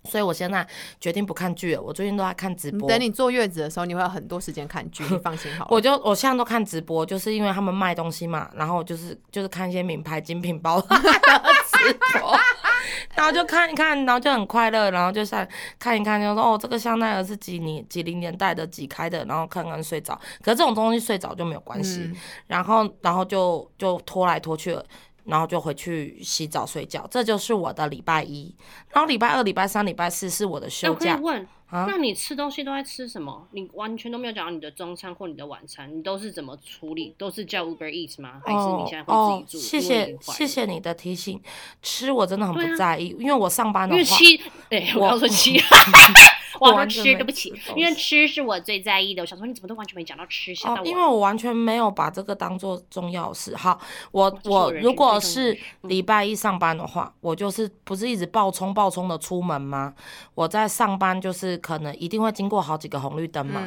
[0.03, 0.65] 所以我现在
[0.99, 1.81] 决定不看剧了。
[1.81, 2.87] 我最近都在看直播。
[2.87, 5.67] 等你坐月子的时候，你会有很多时间看剧，你放心好。
[5.71, 12.37] 我就我现在都看直播，就是因为他们卖东西嘛，然后就是就是看一些名牌精品包直播，
[13.15, 20.19] 然后就看一看，然后就很快乐，然后就在看一看，就说哦，这个香奈儿是几年几零年代的几开的，然后看看睡着。
[20.41, 22.11] 可是这种东西睡着就没有关系，
[22.47, 24.83] 然后然后就就拖来拖去了。
[25.29, 28.53] 然后就回去洗澡睡觉，这就是我的礼拜一。
[28.91, 31.15] 然后礼拜二、礼拜三、礼拜四是我的休假。
[31.21, 33.47] 问，那你吃东西都在吃什么？
[33.51, 37.13] 你完全都没有讲到你的中餐或你的晚餐，你都是怎么处理？
[37.17, 38.41] 都是叫 Uber Eat 吗？
[38.43, 39.63] 还是你现在会自己煮？
[39.63, 41.39] 谢谢谢谢你的提醒。
[41.81, 45.61] 吃我真的很不在意，因为我上班的话，七，对我刚说七。
[46.59, 49.21] 我说吃，对不起，因为吃是我最在意的。
[49.21, 50.51] 我想说，你怎么都完全没讲到吃？
[50.65, 53.55] 哦，因为我完全没有把这个当做重要事。
[53.55, 53.79] 好，
[54.11, 59.93] 我我如果是礼拜一上班的话，我就是不是一直暴冲暴冲的出门吗？
[60.35, 63.61] 我在上班就是可能一定会经过好几个红绿灯嘛。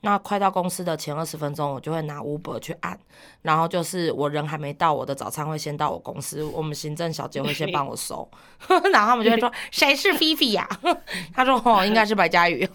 [0.00, 2.96] 那快到公司的前二十分钟，我就会拿 Uber 去按，
[3.42, 8.28] 然后就是我人还没到，我的早餐会先到我公司，我们行政小姐会先帮我收，
[8.92, 10.68] 然后他们就会说 谁是菲菲呀？
[11.34, 12.68] 他说哦，应该是白佳宇，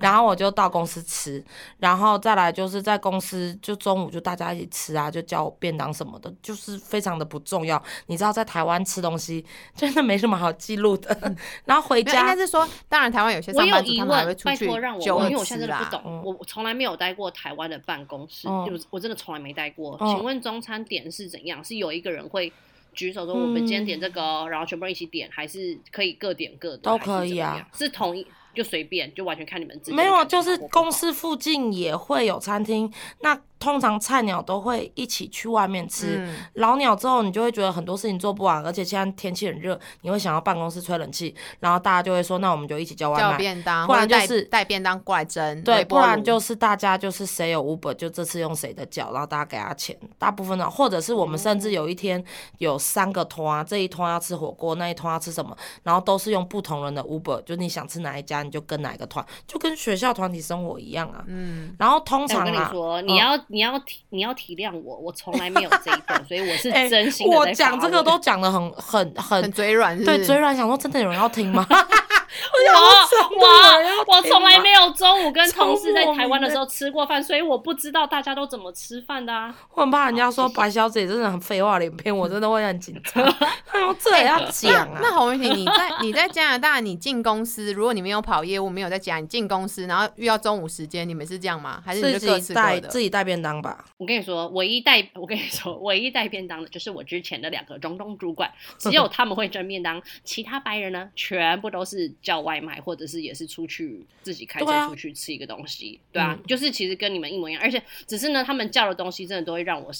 [0.00, 1.44] 然后我就到公司吃，
[1.78, 7.80] 然后再来就是在公司就中午就大家一起吃啊，就叫我便当什么的，就是非常的不重要。
[8.06, 11.16] 你知道在台湾吃东西真的没什么好记录的，
[11.64, 14.66] 然后回家应该是说，当然台湾有些上班族他们还会出去
[15.00, 16.36] 就因为我现在真的不懂我。
[16.56, 19.94] 从来没有待过台湾的办公室，就我真的从来没待过。
[19.98, 21.62] 请问中餐点是怎样？
[21.62, 22.50] 是有一个人会
[22.94, 26.78] 举手说我们今天点这个，然后全部人一起点，还是可以各点各的？
[26.78, 29.94] 都可以啊，是同一就随便，就完全看你们自己。
[29.94, 33.38] 没有啊，就是公司附近也会有餐厅，那。
[33.58, 52.22] 通常菜鸟都会一起去外面吃，老鸟之后你就会觉得很多事情做不完，而且现在天气很热，你会想要办公室吹冷气，然后大家就会说，那我们就一起叫外卖，便当，不然就是带便当过来蒸，对，不然就是大家就是谁有 Uber 就这次用谁的叫，然后大家给他钱，大部分的，或者是我们甚至有一天
[52.58, 63.36] 有三个团，这一团要吃火锅，那一团要吃什么，然后都是用不同人的 Uber，就你想吃哪一家你就跟哪一个团，就跟学校团体生活一样啊，嗯，然后通常啊，你要。
[63.48, 67.36] 你要体你要体谅我，我从来没有这一段， 所以我是真心的。
[67.36, 71.66] 我讲这个都讲的很很很嘴软，对嘴软，想说真的有人要听吗？
[73.36, 79.54] 我我我从来没有中午跟同事在台湾的时候吃过饭，所以我不知道大家都怎么吃饭的啊。
[79.74, 83.24] 我很怕人家说白小姐真的很废话连篇，我真的会很紧张。
[83.72, 84.98] 哎呦，这也要讲啊？
[85.02, 91.82] 那洪文婷，你在你在加拿大，你进公司，如果你没有跑业务，没有在家，你进公司，然后遇到中午时间，你们是这样吗？
[91.84, 93.84] 还是你自己带自己带便当吧？
[93.96, 103.06] 我跟你说，唯一带我跟你说，唯一带便当的就是我之前的两个中东主管，只有他们会蒸便当，其他白人呢，全部都是叫外卖或者。
[103.06, 109.92] 是也是出去自己开车出去吃一个东西，对啊，就是其实跟你们一模一样，而且只是呢，他们叫的东西真的都会让我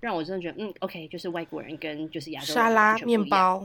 [0.00, 3.64] 让我真的觉得，嗯，OK，就是外国人跟就是亚洲沙拉面包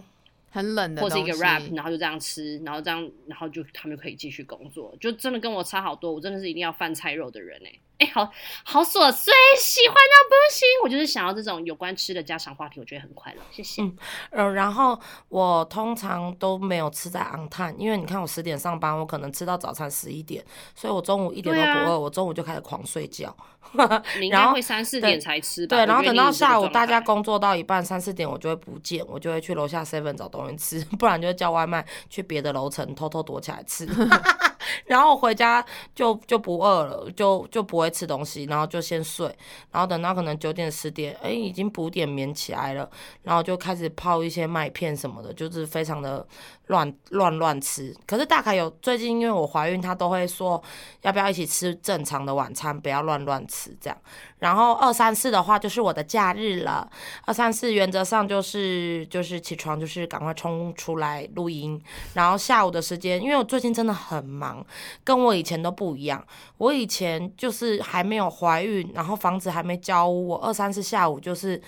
[0.51, 7.71] 很冷的，或是一个 wrap，然后就这样吃，然后这样，然后就他们就可以继续工作，就真的跟我差好多，我真的是一定要饭菜肉的人哎。
[7.99, 8.29] 哎，好
[8.63, 10.67] 好琐碎，喜欢到不行。
[10.83, 13.41] 我就是想要这种有关吃的家常话题，我觉得很快乐。
[13.51, 13.81] 谢谢。
[13.81, 13.95] 嗯，
[14.31, 20.43] 呃，然后我通常都没有吃在昂碳，因为你看我十点上班，我可能吃到早餐十一点，
[20.75, 23.35] 所以我中午一点都不饿，我中午就开始狂睡觉。
[24.29, 33.87] 然后会三四点才吃，对，然后等到下午大家工作到一半，三四点我就会不见，我就会去楼下 seven 找东西吃， 不然就叫外卖去别的楼层偷偷躲起来吃。
[34.85, 39.25] 然后回家就就不饿了，就就不会吃东西，然后就先睡，
[39.71, 42.89] 然后等到可能九点十点，哎，已经补点眠起来了，
[43.23, 46.25] 然后就开始泡一些麦片什么的，就是非常的
[46.67, 47.95] 乱乱乱吃。
[48.05, 50.61] 可是大概有最近因为我怀孕，他都会说
[51.01, 53.97] 要不要一起吃正常的晚餐，不要乱乱吃这样。
[54.43, 56.85] 然后二三四的话就是我的假日了，
[57.25, 61.81] 二三四原则上就是就是起床就是赶快冲出来录音，
[62.13, 64.63] 然后下午的时间，因为我最近真的很忙，
[65.05, 66.21] 跟我以前都不一样。
[66.57, 71.61] 我以前就是还没有怀孕，然后房子还没交，我二三四下午就是。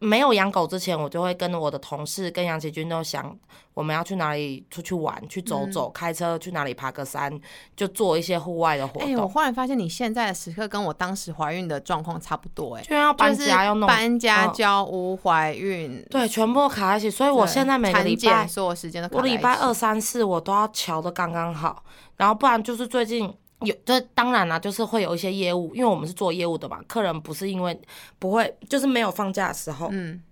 [0.00, 3.36] 没有养狗之前，我就会跟我的同事、跟杨奇军都想，
[3.74, 7.36] 我们要去哪里出去玩、去走走、开车去哪里爬个山，
[7.76, 9.10] 就做一些户外的活动。
[9.10, 17.10] 哎，我忽然发现你现在的时刻跟我当时怀孕的状况差不多，哎，就要搬家要弄搬家、交屋、怀孕，对，全部都卡在一起。
[17.10, 21.82] 所以我现在每个礼拜所有时间都我礼拜二、三、四我都要调的刚刚好，
[22.16, 23.34] 然后不然就是最近。
[23.62, 27.78] 有，就当然啦，就是会有一些业务，因为我们是做业务的嘛，客人不是因为
[28.18, 30.22] 不会，就是没有放假的时候，嗯，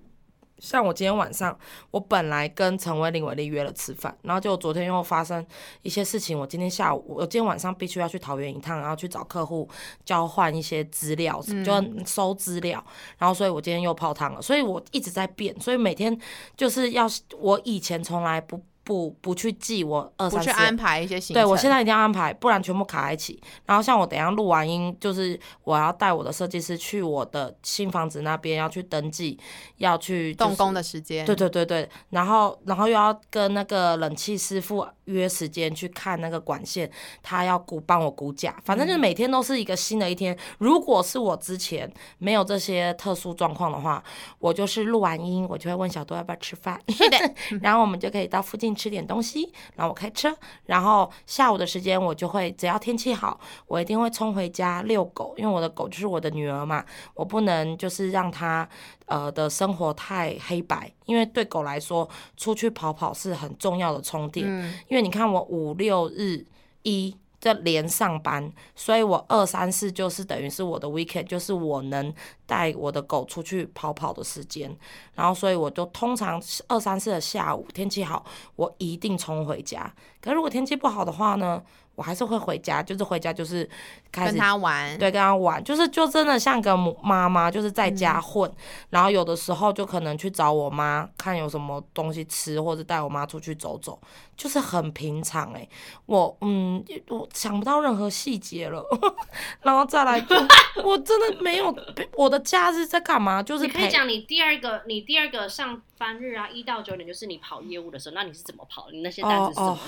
[0.58, 1.58] 像我今天晚上，
[1.90, 5.44] 我本来跟陈威、林伟丽约了吃饭，然后就昨天又发生
[5.82, 9.68] 一些事情，我今天下午，我今天晚上必须要去桃园一趟，然后去找客户
[10.04, 11.72] 交换一些资料，就
[12.06, 12.84] 收资料，
[13.18, 16.16] 然后所以我今天又泡汤了，所以我一直在变，所以每天
[16.56, 17.06] 就是要
[17.38, 18.62] 我以前从来不。
[18.86, 21.42] 不不去记我二三四，不去安排一些行程。
[21.42, 23.42] 对我现在一定要安排，不然全部卡在一起。
[23.64, 29.36] 然后像我等下录完音，就是我要带我的设计师去我的新房子那边要去登记，
[29.78, 31.26] 要去动工的时间。
[31.26, 36.88] 对对对对，然后然后又要跟那个冷气师傅约时间去看那个管线，
[37.22, 38.54] 他要估帮我估价。
[38.64, 40.38] 反正就是每天都是一个新的一天。
[40.58, 44.00] 如果是我之前没有这些特殊状况的话，
[44.38, 46.80] 我就是录完音，我就会问小多要不要吃饭。
[46.88, 47.16] 是的，
[47.62, 48.66] 然后我们就可以到附近。
[48.76, 58.68] 吃点东西，然后我开车，然后下午的时间我就会，只要天气好，我一定会冲回家遛狗，因为我的狗就是我的女儿嘛，我不能就是让它
[59.06, 64.46] 呃的生活太黑白，因为对狗来说，出去跑跑是很重要的充电，
[64.88, 66.46] 因为因为你看我五六日
[66.84, 67.14] 一。
[67.38, 72.12] 这连上班，所以我二三四就是等于是我的 weekend，就是我能
[72.46, 74.74] 带我的狗出去跑跑的时间。
[75.14, 78.24] 然后，所以我就通常二三四的下午天气好，
[78.56, 79.94] 我一定冲回家。
[80.20, 81.62] 可如果天气不好的话呢？
[81.96, 83.68] 我还是会回家，就是回家就是
[84.12, 88.48] 开始跟他玩，对，跟他玩，就是就真的像个妈妈，就是在家混，
[88.90, 93.98] 然后有的时候就可能去找我妈，看有什么东西吃，或者带我妈出去走走，
[94.36, 95.68] 就是很平常哎，
[96.04, 98.84] 我嗯，我想不到任何细节了，
[99.62, 100.36] 然后再来就
[100.84, 101.74] 我真的没有
[102.14, 105.82] 我的假日在干嘛，就是可以讲你第二个，你第二个上。
[105.98, 108.88] 班日啊，一到九点就是你跑业务的时候，那你是怎么跑？
[108.90, 109.78] 你那些单子是怎么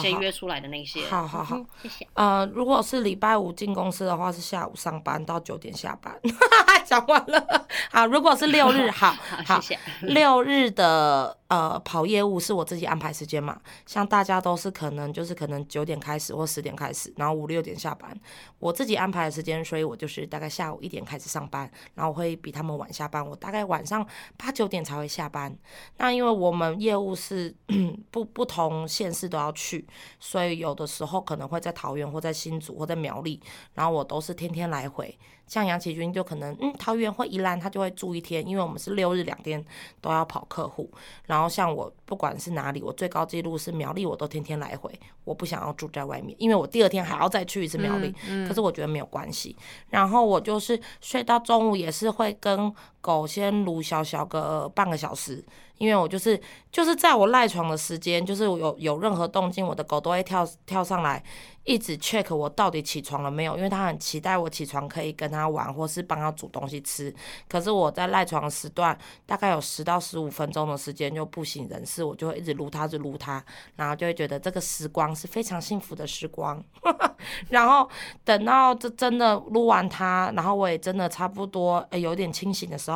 [0.00, 1.06] 先约出来的那些？
[1.06, 2.06] 好好好，谢谢。
[2.14, 6.14] 呃，如果是礼拜五进公司的话，是下午上班到九点下班。
[6.84, 7.66] 讲完了。
[7.90, 9.12] 好，如果是六日，好
[9.46, 10.06] 好谢谢。
[10.06, 13.60] 六日的呃跑业务是我自己安排时间嘛？
[13.86, 18.18] 像大家都是可能就是可能九点开始或十点开始，然后五六点下班。
[18.58, 23.24] 我自己安排的时间，所以我就是大概下午一点开始上班，然后会比他们晚下班。
[23.24, 24.04] 我大概晚上
[24.36, 25.56] 八九点才会下班。
[25.98, 27.54] 那因为我们业务是
[28.10, 29.86] 不不同县市都要去，
[30.18, 33.40] 所以有的时候可能会在桃园或在新竹或在苗栗，
[33.74, 35.16] 然后我都是天天来回。
[35.46, 39.62] 像杨启军就可能，嗯，桃园或宜兰他就会住一天，因为我们是六日两天
[40.00, 40.90] 都要跑客户。
[41.26, 44.90] 然后像我不管是哪里，我最高纪录是苗栗，我都天天来回。
[45.24, 48.14] 我不想要住在外面，因为我第二天还要再去一次苗栗。
[48.46, 49.56] 可是我觉得没有关系。
[49.88, 52.72] 然后我就是睡到中午也是会跟
[53.04, 55.44] 狗先撸小小个半个小时。
[55.76, 56.40] 因为我就是
[56.70, 61.20] 就是在我赖床的时间，就是有有任何动静，我的狗都会跳跳上来，
[61.64, 67.12] 一直 check 我到底起床了没有，因为它很期待我起床可以跟它玩，或是帮它煮东西吃。
[67.48, 76.62] 可是我在赖床时段，大概有十到十五分钟的时间就不省人事，我就会一直撸它，就撸它，然后就会觉得这个时光是非常幸福的时光。
[77.50, 77.90] 然后
[78.22, 82.93] 等到这真的撸完它，然后我也真的差不多有点清醒的时候，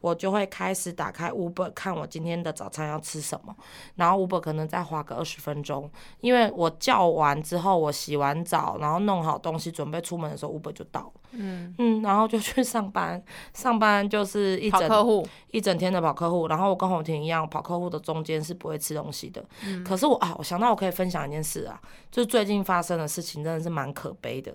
[0.00, 3.54] 我就会开始打开 Uber 看我今天的早餐要吃什么。
[3.96, 11.12] 然后 Uber 可能再花个二十分钟，因为我叫完之后，我洗完澡，然后弄好东西准备出门的时候，Uber 就到了。
[11.32, 16.48] 嗯嗯，然后就去上班，上班就是一整客户一整天的跑客户。
[16.48, 19.44] 然后我跟红婷一样，跑客户的中间是不会吃东西的。
[19.64, 21.78] 嗯，可是我啊，我想到我可以分享一件事啊，
[22.10, 24.54] 就是最近发生的事情真的是蛮可悲的。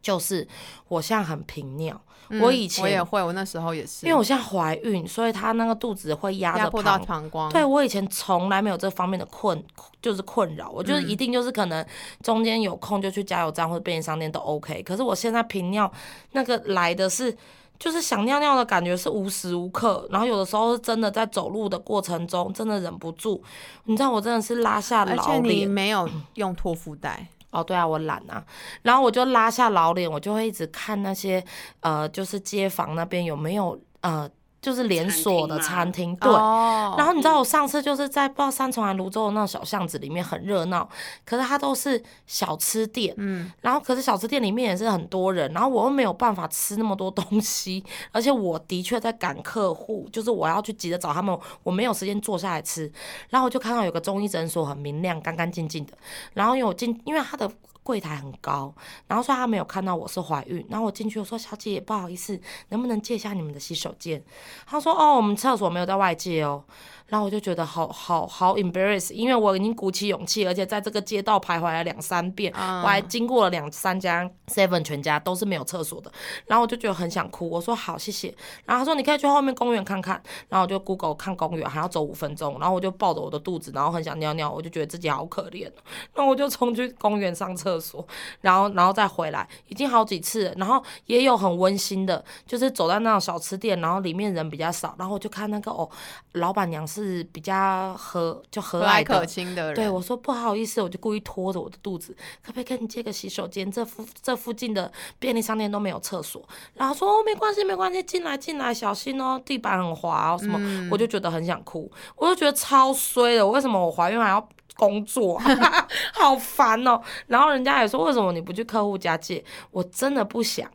[0.00, 0.46] 就是
[0.88, 1.98] 我现在很频尿，
[2.40, 7.50] 我以前我也会，我那时候也是，因为我现在怀孕，所以他那个肚子会压着迫到膀胱。
[7.50, 9.62] 对我以前从来没有这方面的困，
[10.00, 11.84] 就是困扰，我就是一定就是可能
[12.22, 14.82] 中间有空就去加油站或者便利商店都 OK。
[14.82, 15.90] 可是我现在频尿，
[16.32, 17.36] 那个来的是
[17.78, 23.42] 就是想尿尿的感觉是无时无刻，然后有的时候是真的在走路的过程中真的忍不住，
[23.84, 27.28] 你知道我真的是拉下老脸，而且你没有用托腹带。
[27.54, 28.44] 哦，对啊，我懒啊，
[28.82, 31.42] 然后我就拉下老脸，我就会一直看那些
[31.80, 34.28] 呃，就是街坊那边有没有呃。
[34.64, 36.32] 就是连锁的餐厅，对。
[36.32, 40.88] 然后你知道我上次就是在不知道三重还泸州的那种小巷子里面很热闹，
[41.26, 43.52] 可是它都是小吃店，嗯。
[43.60, 52.90] 然后可是小吃店里面也是很多人，然后我又没有办法吃那么多东西，而且我的确在赶客户，就是我要去急着找他们，我没有时间坐下来吃。
[53.28, 55.92] 然后我就看到有个中医诊所很明亮，干干净净的。
[56.32, 57.50] 然后因为我进，因为它的。
[57.84, 58.74] 柜台很高，
[59.06, 64.20] 然后说他没有看到我是怀孕，然后我进去我说小姐不好意思，能不能借一下你们的洗手间？
[64.66, 66.64] 他说哦，我们厕所没有在外借哦。
[67.06, 76.10] 然后我就觉得好好好 embarrass，因为我已经鼓起勇气，而且在这个街道徘徊了两三遍，我还经过了两三家 seven 全家都是没有厕所的，
[76.46, 77.48] 然后我就觉得很想哭。
[77.48, 78.34] 我说好谢谢，
[78.64, 85.70] 然后他说你可以去后面公园看看，然后我就 Google 看公园还要走五分钟，然后我就抱着我的肚子，然后很想尿尿，我就觉得自己好可怜，
[86.14, 88.04] 然后我就冲去公园上厕所，
[88.40, 95.86] 然后然后再回来，已经好几次，然后也有很温馨的，就是走在那种小吃店，然后里面人比较少，然后我就看那个哦，
[96.32, 96.84] 老板娘。
[96.94, 103.70] 是比较和就和蔼可亲的人，对我说不好意思，我就故意拖着我的肚子，可不可以跟你借个洗手间？
[103.70, 106.46] 这附这附近的便利商店都没有厕所。
[106.74, 110.58] 然后说哦，没关系没关系，进来进来，小心哦，地板很滑哦什么，
[110.90, 114.48] 我就觉得很想哭，我就觉得超衰的，我为什么我怀孕还要？
[114.76, 115.40] 工作。
[116.12, 119.44] 好烦哦，然后人家也说为什么你不去客户家借？
[119.70, 120.68] 我真的不想，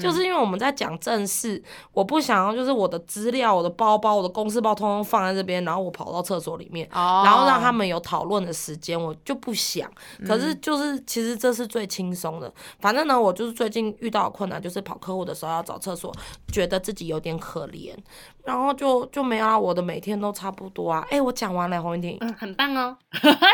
[0.00, 1.62] 就是因为我们在讲正事，
[1.92, 9.90] 我不想要就是我的资料、我的包包、我的公司包通通放在这边，然后我跑到厕所里面，然后让他们有讨论的时间，我就不想。
[10.26, 16.12] 可是就是其实这是最轻松的，反正呢，我就是最近遇到困难，就是跑客户的时候要找厕所，
[16.52, 17.94] 觉得自己有点可怜。
[18.44, 21.06] 然后就就没啊，我的每天都差不多啊。
[21.10, 22.96] 哎，我讲完了，黄云婷，嗯，很棒哦，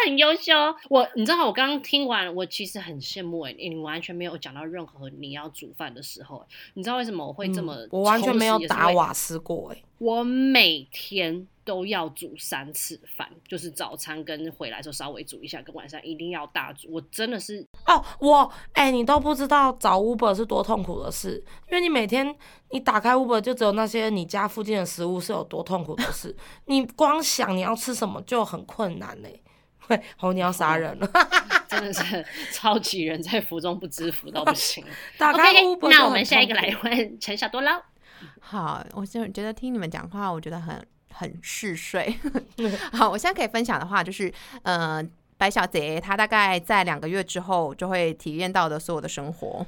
[0.07, 0.53] 很优秀。
[0.89, 6.45] 我你知道，我刚刚听完，我其实很羡慕哎，你完全没有讲到任何你要煮饭的时候。
[6.75, 7.77] 你知道为什么我会这么？
[7.91, 9.83] 我完全没有打瓦斯过哎。
[9.99, 16.89] 我每天都要煮三次饭，就是早餐跟回来时候稍微煮一下，跟晚上一定要大煮。
[16.91, 22.35] 我真的是哦，我哎，你都不知道找 Uber 是多痛苦的事，因为你每天
[22.71, 26.35] 你打开 Uber 就只有那些你家附近的食物是有多痛苦的事，
[26.67, 29.43] 你光想你要吃什么就很困难嘞。
[29.89, 31.11] 喂，红你要杀人了，
[31.67, 34.85] 真的是超级人在福中不知福到不行。
[35.19, 37.83] 打开 Uber，那我们下一个来问陈小多捞。
[38.41, 42.19] 好，我现在觉得听你们讲话，我觉得很很嗜睡。
[42.93, 45.03] 好，我现在可以分享的话，就是呃，
[45.37, 49.67] 白小姐她大概在两个月之后就会体验到的所有的生活，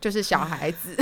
[0.00, 0.96] 就是小孩子。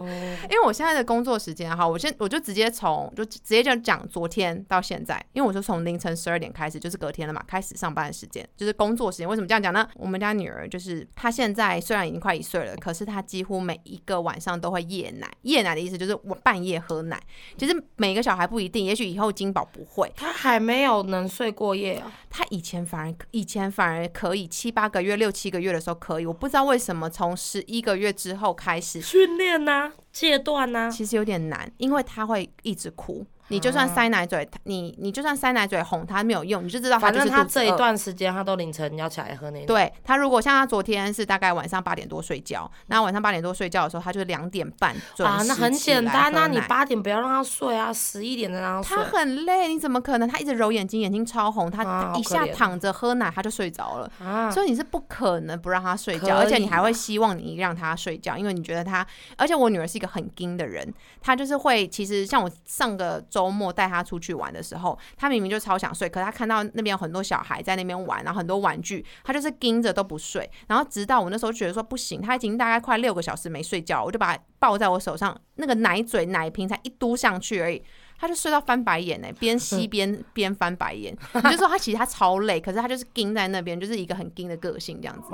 [0.00, 9.28] 因为我现在的工作时间哈，我先我就直接从就直接就讲昨天到现在，因为我是从凌晨十二点开始，就是隔天了嘛，开始上班的时间，就是工作时间。
[9.28, 9.88] 为什么这样讲呢？
[9.94, 15.30] 我们家女儿就是她现在虽然已经快一岁了，可是她几乎每一个晚上都会夜奶。
[15.42, 17.20] 夜奶的意思就是我半夜喝奶。
[17.56, 22.12] 其实每个小孩不一定，也许以后金宝不会，他还没有能睡过夜啊。
[22.30, 29.91] 他以前反而以前反而可以七八个月、六七个月的时候可以，我不知道为什么从十一个月之后开始训练呢。
[30.12, 33.24] 戒断呢，其实有点难，因为他会一直哭。
[33.52, 39.64] 你就算塞奶嘴，你你就算塞奶嘴哄他没有用，你就知道反正他这一段时间他都凌晨要起来喝奶。
[39.66, 48.96] 对他如果像他昨天是大概晚上八点多睡觉，那晚上八点多睡觉的时候，他就两点半准啊，那很简单，那你八点不要让他睡啊，十一点再让他睡。
[48.96, 50.26] 他很累，你怎么可能？
[50.26, 64.22] 他一直揉眼睛，眼睛超红，他一下躺着喝奶他就睡着了啊，所以你是不可能不让他睡觉，而且你还会希望你让他睡觉，因为你觉得他，而且我女儿是一个很精的人，她就是会，其实像我上个周末带他出。
[64.22, 70.48] 去玩的时候，他明明就超想睡，可是他看到那边有很多小孩在那边玩，然后很多玩具，他就是盯着都不睡。
[70.68, 77.82] 然后直到我那时候觉得说不行，他已经大概快六个小时没睡觉，我就把他抱在我手上，那个奶嘴奶瓶才一嘟上去而已，
[78.16, 81.12] 他就睡到翻白眼呢，边吸 边边翻白眼。
[81.34, 85.32] 你就说他其实他超累，可是他就是盯在那边，就是一个很盯的个性这样子。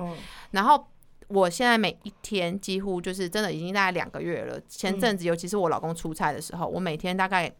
[0.52, 0.82] 然后
[1.26, 4.58] 我现在每一天几乎就是真的已经大概两个月了。
[4.66, 7.54] 前阵子尤其是我老公出差的时候，我每天大概。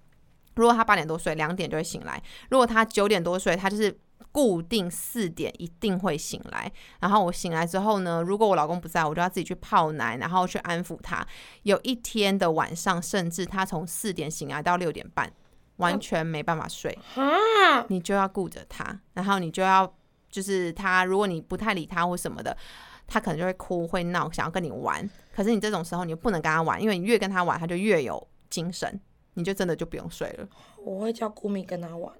[0.59, 3.99] 如果他八点多睡，两点就会醒来；如果他九点多睡，他就是。
[4.31, 6.71] 固定四点一定会醒来。
[7.01, 11.27] 然后我醒来之后呢，如果我老公不在，我就要自己去泡奶，然后去安抚他。
[11.63, 15.33] 有一天的晚上，甚至他从四点醒来到六点半，
[15.77, 16.97] 完全没办法睡，
[17.89, 19.91] 你就要顾着他，然后你就要
[20.31, 22.57] 就是他，如果你不太理他或什么的。
[23.11, 25.09] 他可能就会哭会闹，想要跟你玩。
[25.35, 29.01] 可是你这种时候，你不能跟他玩，因为你越跟他玩，他就越有精神，
[29.39, 30.49] 你就真的就不用睡了。
[30.85, 32.13] 我会叫顾米跟他玩。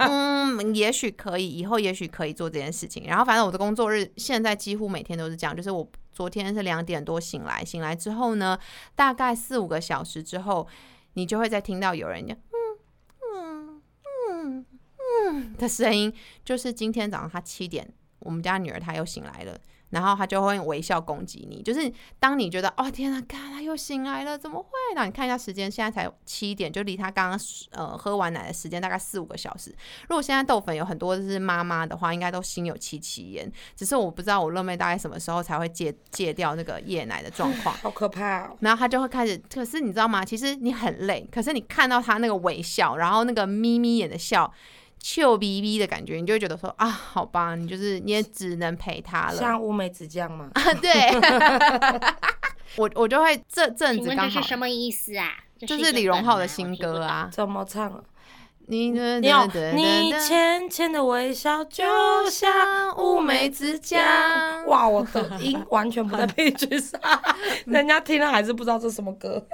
[0.00, 3.04] 嗯，也许可以，以后也许可以做这件事情。
[3.06, 8.58] 然后反正我的工作日现在几乎每天都是这样，就是我昨天是两点多醒来，醒来之后呢，
[8.96, 10.66] 大概四五个小时之后，
[11.12, 12.58] 你就会再听到有人讲嗯
[13.22, 13.82] 嗯
[14.28, 14.66] 嗯
[15.30, 16.12] 嗯的声音，
[16.44, 17.88] 就是今天早上他七点，
[18.18, 19.56] 我们家女儿她又醒来了。
[19.92, 24.70] 然后他就会微笑攻击你，就是当你觉得哦天呐，看他又醒来了，怎么会？
[24.94, 27.38] 那你看一下时间，现在才七点，就离他刚刚
[27.72, 29.70] 呃喝完奶的时间大概四五个小时。
[30.08, 33.50] 如果现在豆粉有很多是妈妈的话，应该都心有戚戚焉。
[33.76, 38.50] 只是我不知道我乐妹大概什么时候才会戒戒掉那个夜奶的状况， 好可怕。
[38.60, 40.24] 然后他就会开始，可是你知道吗？
[40.24, 44.50] 其实你很累，可是你看到他那个微笑，然后那个眯眯眼的笑。
[45.02, 49.36] 臭逼逼的感觉，你就会觉得说啊，好吧，你就是你也只能陪他了。
[49.36, 50.48] 像乌梅子酱吗？
[50.54, 50.90] 啊，对。
[52.76, 54.40] 我我就会这阵子刚好。
[54.40, 55.28] 是什么意思啊？
[55.58, 57.28] 就是李荣浩的新歌啊。
[57.32, 58.02] 怎么唱？
[58.68, 59.20] 你你
[59.74, 61.84] 你浅浅的微笑就
[62.30, 64.00] 像乌梅子酱。
[64.66, 66.98] 哇，我的音完全不在 配曲上，
[67.66, 69.44] 人家听了还是不知道这是什么歌。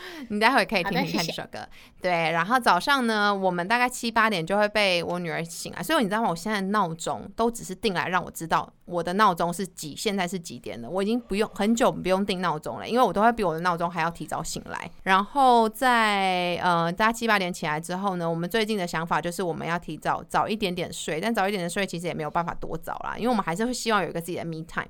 [0.28, 1.66] 你待会可以听听看这首歌。
[2.00, 6.28] 对，然后早上呢，我们大概七八点就会被我女儿醒来，所以你知道吗？
[6.30, 10.90] 我现在闹钟都只是定来让我知道我的闹钟是几，现在是几点了。
[10.90, 14.90] 我已经不用很久不用定闹钟了，因为我都会比我的闹钟还要提早醒来。
[15.04, 24.88] 然后在呃，大家七八点起来之后呢，我们最近的想法就是我们要提早早一点点睡，但早一点点睡其实也没有办法多早啦，因为我们还是会希望有一个自己的 me time。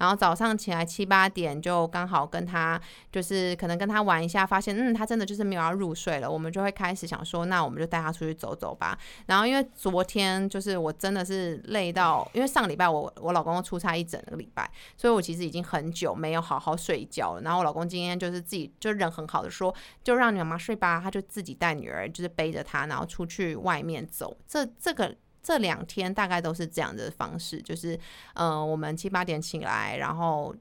[0.00, 2.80] 然后早上起来七八点就刚好跟他，
[3.12, 8.98] 就是可能跟他玩一下，发现嗯他真的就是没有要入睡了，我们就会开始想说，那我们就带他出去走走吧。
[9.26, 17.42] 然后因为昨天就是我真的是累到，因为上礼拜我我老公出差一整个礼拜，所以我其实已经很久没有好好睡觉了。
[17.42, 24.34] 然后我老公今天就是自己就人很好的说，就让你妈妈睡吧，他就自己带女儿就是背着她，然后出去外面走。
[24.48, 25.14] 这这个。
[25.42, 27.98] 这两天大概都是这样的方式，就是，
[28.34, 30.54] 嗯，我们七八点起来，然后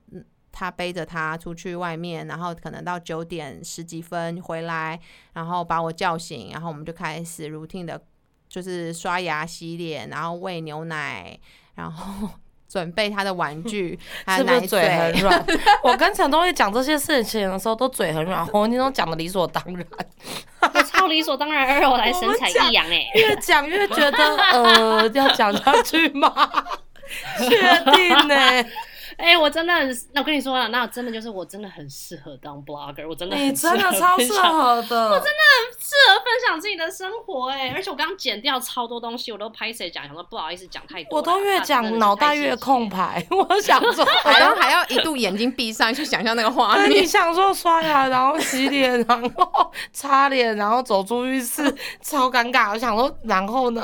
[0.52, 5.00] 他背着他出去外面，然后可能到九点十几分回来，
[5.34, 8.02] 然后把我叫醒，然后我们就开始 routine 的，
[8.48, 11.40] 就是刷牙、洗脸，然后喂牛奶，
[11.76, 12.30] 然后。
[12.70, 13.98] 准备他的玩具，
[14.38, 15.46] 是不是嘴很软？
[15.84, 19.86] 我跟陈东一讲这些事情的时候，都嘴很软，黄金都讲的理所当然，
[20.86, 26.32] 超理所当然，而我来神采奕扬哎， 越讲越觉得呃，要讲下去吗？
[27.40, 28.36] 确定呢？
[29.20, 53.84] 哎，我真的很，那我跟你说了，那真的就是我真的很适合当 blogger，我真的你真的超适合的，我真的很适合分享自己的生活哎，而且我刚刚剪掉超多东西，我都拍谁讲，想说不好意思讲太多，我都越讲脑袋越空白， 我想说 还要还要一度眼睛闭上去想象那个画面，你想说刷牙，然后洗脸，然后擦脸，然后走出浴室，超尴尬，我想说然后呢？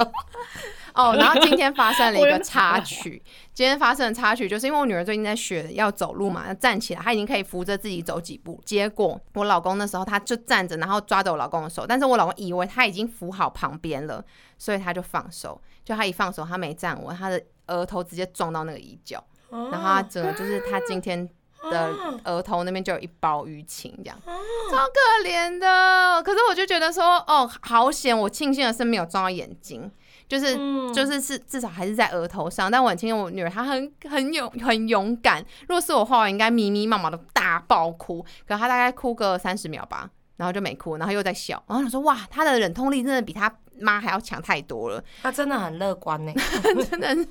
[0.95, 3.21] 哦，然后今天发生了一个插曲。
[3.53, 8.61] 今天发生的插曲，就是因为我女儿最近在学要走路嘛，要站起来，她已经可以扶着自己走几步。
[8.65, 14.23] 结果我老公那时候他就站着，然后抓着我老公的手，但是我老公以为他已经扶好旁边了，
[14.57, 15.61] 所以他就放手。
[15.83, 21.29] 就他一放手，他没站稳，他的额头直接撞到那个椅角，然后他整个就是他今天
[21.71, 21.93] 的
[22.23, 26.23] 额头那边就有一包淤青，这样超可怜的。
[26.23, 28.17] 可是我就觉得说，哦，好险！
[28.17, 29.91] 我庆幸的是没有撞到眼睛。
[30.27, 30.55] 就是
[30.93, 35.43] 就是是至少还是在额头上，但我很庆幸我女儿她很很勇很勇敢。
[35.67, 41.63] 如果是我话，我应该迷迷茫茫的大爆哭，可她大概哭个三十秒吧，然后就没哭，然后又在笑。
[41.67, 45.03] 然后想说哇，她的忍痛力真的比她妈还要强太多了。
[45.21, 46.33] 她真的很乐观呢，
[46.89, 47.27] 真的是。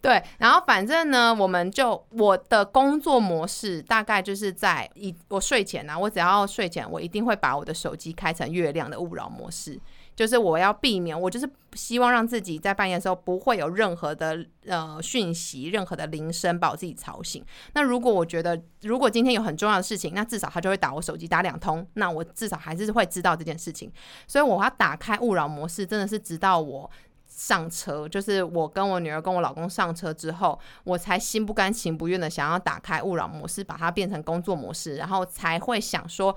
[0.00, 9.78] 对，然后反正呢，我们就我的工作模式大概就是在一我睡前呢，我只要睡前，我一定会把我的手机开成月亮的勿扰模式。
[10.18, 17.44] 就是我要避免，我就是希望让自己在半夜的时候不会有任何的呃讯息、任何的铃声把我自己吵醒。
[17.74, 23.92] 那如果我觉得，如果今天有很重要的事情，那至少他就会打我手机打两通，那我至少还是会知道这件事情。
[24.26, 26.90] 所以我要打开勿扰模式，真的是直到我
[27.28, 36.36] 上车，就是我跟我女儿跟我老公上车之后，我才心不甘情不愿的想要打开勿扰模式，把它变成工作模式，然后才会想说。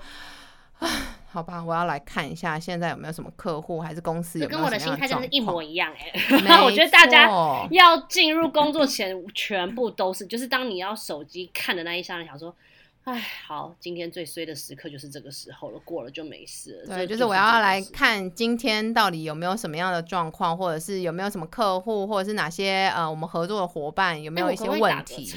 [1.32, 6.60] 好吧，我要来看一下现在有没有什么客户，还是公司有跟我的心态真是一模一样哎。
[6.62, 7.26] 我觉得大家
[7.70, 12.54] 要进入工作前，全部都是，就是当你要手机看的那一刹那，想说。
[13.04, 16.94] 哎，好，今天最衰的时刻就是这个时候了，过了就没事了。
[16.94, 25.28] 对，就是我要来看今天到底有没有什么样的状况，或者是有没有什么客户，或者是哪些呃我们合作的伙伴有没有一些问题？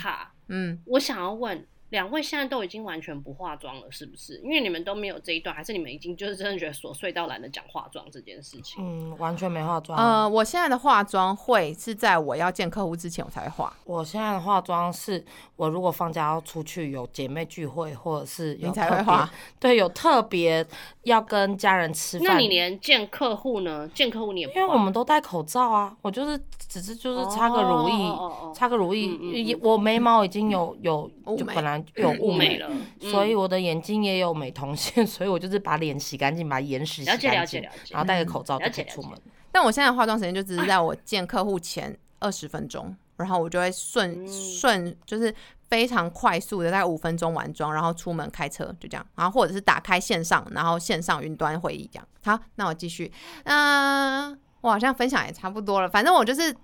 [0.50, 1.66] 嗯，我想要问。
[1.90, 4.38] 两位现在都已经完全不化妆了，是不是？
[4.44, 8.84] 因为你们都没有这一段，还是你们已经就是真的觉得琐碎到懒得讲化妆这件事情？
[8.84, 9.98] 嗯，完全没化妆。
[9.98, 13.72] 呃，我现在的化妆会是在我要见客户之前我才会化。
[13.86, 15.24] 我现在的化妆是
[15.56, 19.30] 我如果放假要出去有姐妹聚会，或者是有才会化。
[19.60, 20.66] 对，有特别
[21.04, 22.28] 要跟家人吃饭。
[22.30, 23.88] 那你连见客户呢？
[23.94, 32.70] 见客户你也因为我们都戴口罩啊，我就是只是就是擦个乳液，擦个乳液，我眉毛已经有有就本来有雾美了，
[33.00, 39.12] 所以我的眼睛也有美瞳线， 所以我就是把脸洗干净，把眼屎洗干净，了解了解，然后戴个口罩就可以出门。
[39.52, 45.34] 但我现在化妆时间就只是在我见客户前二十分钟，然后我就会顺顺就是
[45.70, 52.08] 非常快速的在五分钟完妆，然后出门开车就这样，然后或者是打开线上，然后线上云端会议这样。
[52.24, 53.12] 好，那我继续，
[53.46, 56.56] 嗯，我好像分享也差不多了，反正我就是。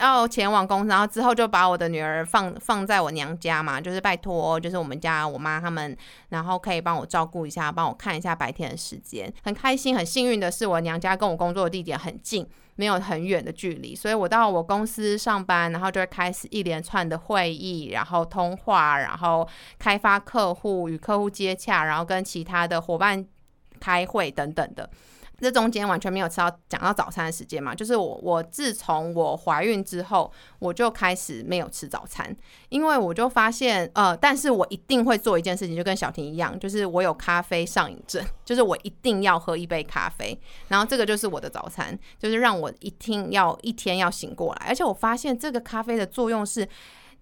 [0.00, 5.96] 要前往公司，然后之后就把我的女儿放放在我娘家嘛，就是拜托，就是我们家我妈他们，
[6.30, 9.32] 然后可以帮我照顾一下，帮我看一下白天的时间。
[9.44, 12.46] 很开心，很幸运的是，我娘家跟我工作的地点很近，
[12.76, 19.46] 没有很远的距离，所以我到我公司上班，然后就会开始一连串的会议，然后通话，然后
[19.78, 23.24] 开发客户，与客户接洽，然后跟其他的伙伴
[23.78, 24.88] 开会等等的。
[25.40, 27.74] 这中间完全没有吃到讲到早餐的时间嘛？
[27.74, 32.36] 就是我我自从我怀孕之后，我就开始没有吃早餐，
[32.68, 40.38] 因为我就发现呃，但是我一定会做一件事情，就跟小婷一样，就是我有咖啡上瘾症， 就是我一定要喝一杯咖啡，
[40.68, 46.68] 然后这个就是我的早餐，就是让我一定要一天要醒过来，而且我发现这个咖啡的作用是，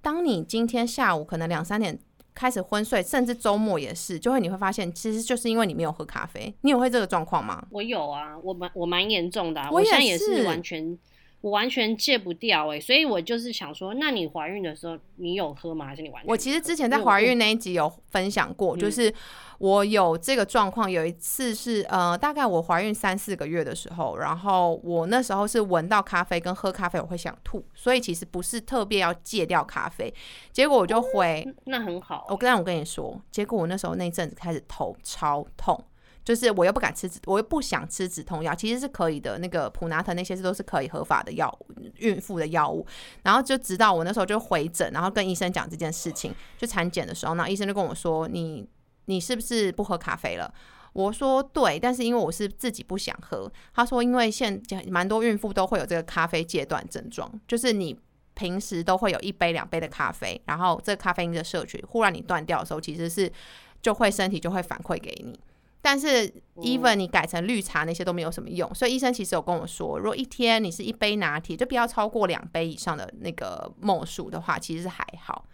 [0.02, 1.98] 当你今天下午可能两三点。
[2.38, 6.54] 开始昏睡，甚至周末也是，就会你会发现，其实就是因为你没有喝咖啡。
[6.60, 7.66] 你有会这个状况吗？
[7.72, 10.96] 我有啊，我蛮我蛮严重的，我现在也是完全。
[11.40, 15.86] 我完全戒不掉哎，所以我就是想说，那你怀孕的时候你有喝吗？
[15.86, 16.28] 还是你完全？
[16.28, 19.12] 我其实之前在怀孕那一集有分享过，就是
[19.58, 20.90] 我有这个状况。
[20.90, 30.12] 有一次是呃，大概我怀孕三四个月的时候，然后我那时候是闻到咖啡跟喝咖啡我会想吐，所以其实不是特别要戒掉咖啡。
[30.50, 32.26] 结果我就回，那很好。
[32.30, 35.80] 我刚刚我跟你说，结果我那时候那阵子开始头超痛。
[36.28, 39.38] 就是我又不敢吃止，我又不想吃止痛药，其实是可以的。
[39.38, 42.86] 那个普拿疼那些是都是可以合法的药物，孕妇的药物。
[43.22, 48.68] 然后就直到我那时候就回诊，然后跟医生讲这件事情，就产检的时候，那医生就跟我说：“你
[49.06, 50.52] 你是不是不喝咖啡了？”
[50.92, 57.98] 我说：“对，但是因为我是自己不想喝。”他说：“因为现蛮多孕妇都会有这个咖啡戒断症状，就是你
[58.34, 63.32] 平时都会有一杯两杯的咖啡，然后这个咖啡因的摄取忽然你断掉的时候，其实是
[63.80, 65.40] 就会身体就会反馈给你。”
[65.80, 75.44] 但是，even 你改成绿茶那些都没有什么用，所以医生其实有跟我说，如果一天你是一杯拿铁，就不要超过两杯以上的那个墨数的话，其实是还好。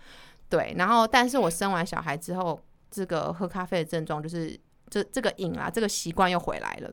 [0.48, 2.60] 对，然后，但是我生完小孩之后，
[2.90, 4.58] 这个喝咖啡的症状就是
[4.88, 6.90] 这这个瘾啊，这个习惯又回来了。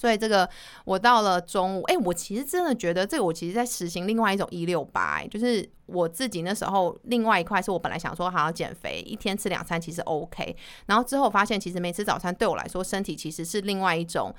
[0.00, 0.48] 所以这个
[0.86, 14.34] 我到了中午，哎，我其实真的觉得这个我其实在实行另外一种一六八，就是我自己那时候另外一块是我本来想说好好减肥，一天吃两餐其实 OK，然后之后发现其实没吃早餐对我来说身体其实是另外一种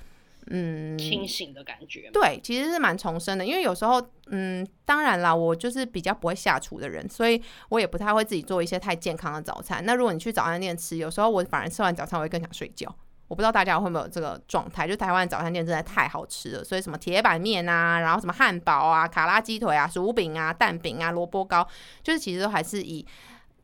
[0.47, 4.01] 嗯清醒的感觉，对，其实是蛮重生的，因为有时候
[4.31, 7.39] 嗯，当然啦，我就是比较不会下厨的人，所以
[7.69, 9.85] 我也不太会自己做一些太健康的早餐。
[9.85, 12.95] 那如果你去早餐店吃，有时候我反而吃完早餐我会更想睡觉。
[13.31, 21.65] 我不知道大家会不会有这个状态，就台湾早餐店真的太好吃了，所以什么铁板面啊，然后什么汉堡啊、卡拉鸡腿啊、薯饼啊、蛋饼啊、萝卜糕，
[22.03, 23.07] 就是其实都还是以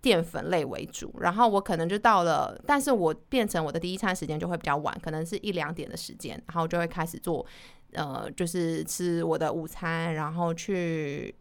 [0.02, 1.14] 淀粉类为主。
[1.20, 7.46] 然后我可能就到了，但是我变成我的第一餐时间就会比较晚，可能是一两点的时间，然后就会开始做，
[7.92, 11.36] 呃，就是吃我的午餐，然后去。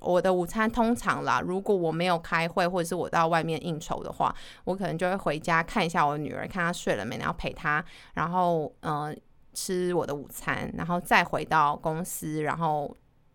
[0.00, 4.34] 我的午餐通常啦，如果我没有开会或者是我到外面应酬的话，
[4.64, 7.84] 我可能就会回家看一下我女儿，看她睡了没，然后陪她，
[8.14, 9.16] 然后嗯
[9.54, 12.42] 吃我的午餐，然后再回到公司。
[12.42, 12.94] 然后，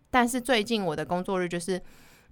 [0.09, 1.81] 但是最近我的工作日就是，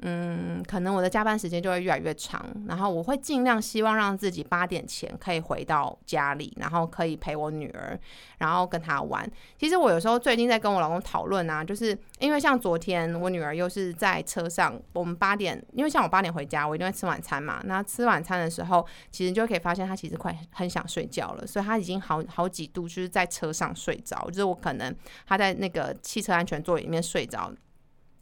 [0.02, 8.00] 嗯，可能我的加班时间就会越来越长，然后我会尽量希望让自己八点前可以回到家里，然后可以陪我女儿，
[8.38, 9.30] 然后跟她玩。
[9.58, 17.62] 其实我有时候最近在跟我老公讨论啊，就是因为像昨天我女儿又是在车上，我们八点，因为像我八点回家，我一定会吃晚餐嘛。
[17.66, 24.96] 那吃晚餐的时候，其实就可以发现她其实快很想睡觉了，所以她已经好好几度就是在车上睡着，就是我可能
[25.28, 27.52] 她在那个汽车安全座椅里面睡着，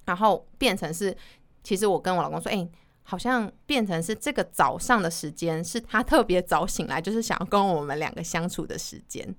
[0.05, 1.15] 然后变成是。
[1.67, 2.65] 其实我跟我老公说，哎，
[3.03, 9.35] 好像变成是这个早上的时间是他特别早醒来，就是想要跟我们两个相处的时间。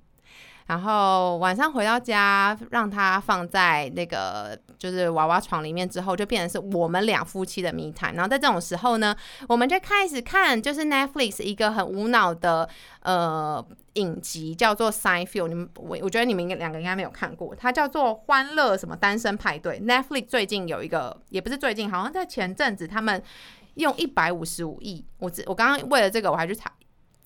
[0.69, 8.15] 然后晚上回到家，让他放在那个就是娃娃床里面之后，就变成是我们两夫妻的密谈。
[8.15, 9.17] 然后在这种时候呢，
[9.49, 12.69] 我们就开始看就是 Netflix 一个很无脑的
[13.01, 15.45] 呃影集，叫做《Seinfeld》。
[15.49, 19.81] 你们我我觉得你们两个应该没有看过，它叫做《欢乐什么单身派对》。
[19.87, 23.23] Netflix 最近有一个，也不是最近，好像在前阵子，他们
[23.77, 26.71] 用一百五十五亿，我我刚刚为了这个我还去查。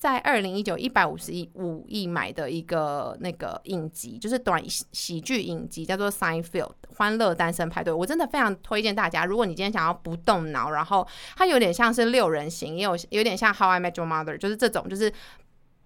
[0.03, 7.93] 在二零一九一百五十亿五亿买的一个那个影集，就是短喜剧影集，叫做《Sign Field》欢乐单身派对。
[7.93, 15.09] 我真的非常推荐大家，如果你今天想要不动脑，然后它有点像是六人行，也有有点像《How I Met Your Mother》，就是这种，就是。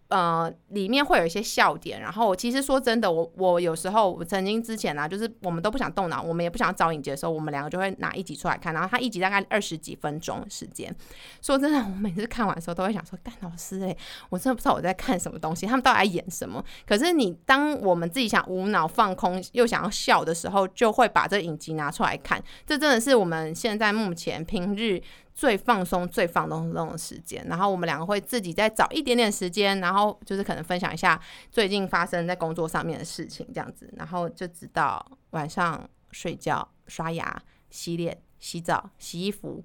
[0.09, 10.95] 呃，里面会有一些笑点，然后其实说真的，我我有时候我曾经之前呢，就是我们都不想动脑，我们也不想找影集的时候，我们两个就会拿一集出来看，然后他一集大概二十几分钟时间。
[11.41, 13.93] 说真的，我每次看完的时候都会想说，干老师哎，
[14.29, 16.63] 我真的不知道我在看什么东西，他们到底在演什么？
[16.87, 22.41] 可是你当我们自己想无脑放空又想要笑的时候，就会把这影集拿出来看。
[22.65, 25.01] 这真的是我们现在目前平日。
[25.37, 31.21] 最放松、最放松那种时间，然后我们两个会自己再找一点点时间，然后就是可能分享一下
[31.51, 39.63] 最近发生在工作上面的事情，这样子，然后就直到晚上睡觉、刷牙、洗脸、洗澡、洗衣服、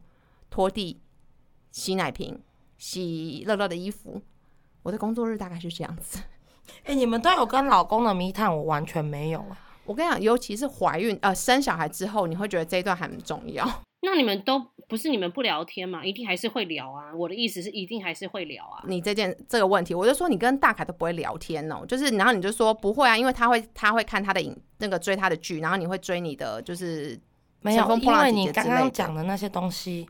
[0.51, 1.01] 拖地、
[1.71, 2.39] 洗奶瓶、
[2.77, 4.21] 洗乐乐的衣服。
[4.83, 6.19] 我的工作日大概是这样子。
[6.85, 9.59] 哎，你们都有跟老公的密探，我完全没有啊。
[9.87, 13.67] 我跟你讲，尤其是怀孕呃生小孩之后，你会觉得这一段很重要。
[14.05, 16.05] 那你们都不是你们不聊天嘛？
[16.05, 17.15] 一定还是会聊啊！
[17.15, 18.83] 我的意思是，一定还是会聊啊。
[18.87, 27.19] 你这件这个问题，我就说你跟大凯都不会聊天哦，就是然后你就说不会啊，因为他会他会看他的影那个追他的剧，然后你会追你的就是
[27.61, 30.07] 没有，因为你刚刚讲的那些东西，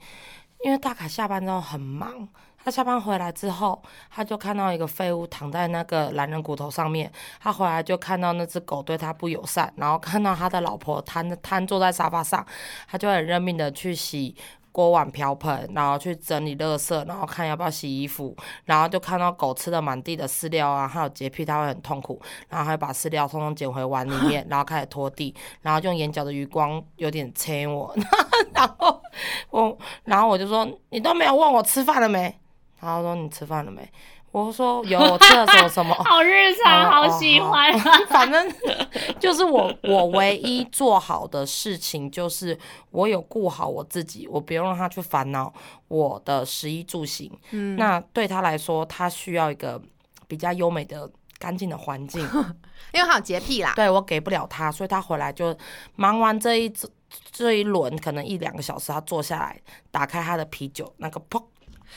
[0.65, 2.29] 因为大凯下班之后很忙。
[2.65, 7.11] 他下班回来之后，他就看到一个废物躺在那个懒人骨头上面。
[7.41, 12.47] 他回来就看到那只狗对他不友善，然后看到他的老婆瘫瘫坐在沙发上，
[12.89, 14.37] 他就很认命的去洗
[14.71, 18.35] 锅碗瓢盆，然后去整理垃圾，然后看要不要洗衣服。
[18.65, 27.95] 然后就看到狗吃的满地的饲料啊，还有洁癖，他会很痛苦，然后还把饲料通通捡回碗里面，然后开始拖地，然后用眼角的余光有点催 我，
[28.55, 29.03] 然后
[29.51, 32.39] 我然后我就说你都没有问我吃饭了没？
[32.83, 33.89] 然后说你吃饭了没？
[34.33, 35.95] 我说有，我吃了什么什么。
[36.05, 37.79] 好日常，好喜欢。
[38.09, 38.51] 反正
[39.21, 42.59] 就是我，我唯一做好的事情就是
[42.93, 45.53] 我有顾好我自己，我不用让他去烦恼
[45.89, 47.31] 我的食衣住行。
[47.51, 49.81] 嗯，那对他来说，他需要一个
[50.27, 51.09] 比较优美的、
[51.39, 52.23] 干净的环境，
[52.95, 53.75] 因为他有洁癖啦。
[53.77, 55.55] 对我给不了他，所以他回来就
[55.95, 56.73] 忙完这一
[57.31, 59.61] 这一轮，可能一两个小时，他坐下来
[59.91, 61.45] 打开他的啤酒，那个砰。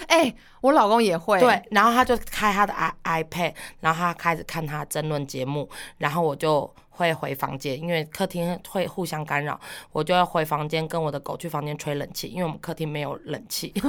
[0.07, 9.59] 哎，我老公也会对，然后他就开他的 i iPad，然后他开始看他争论节目，然后我就会回房间，因为客厅会互相干扰，
[9.91, 13.73] 我就要回房间跟我的狗去房间吹冷气，因为我们客厅没有冷气。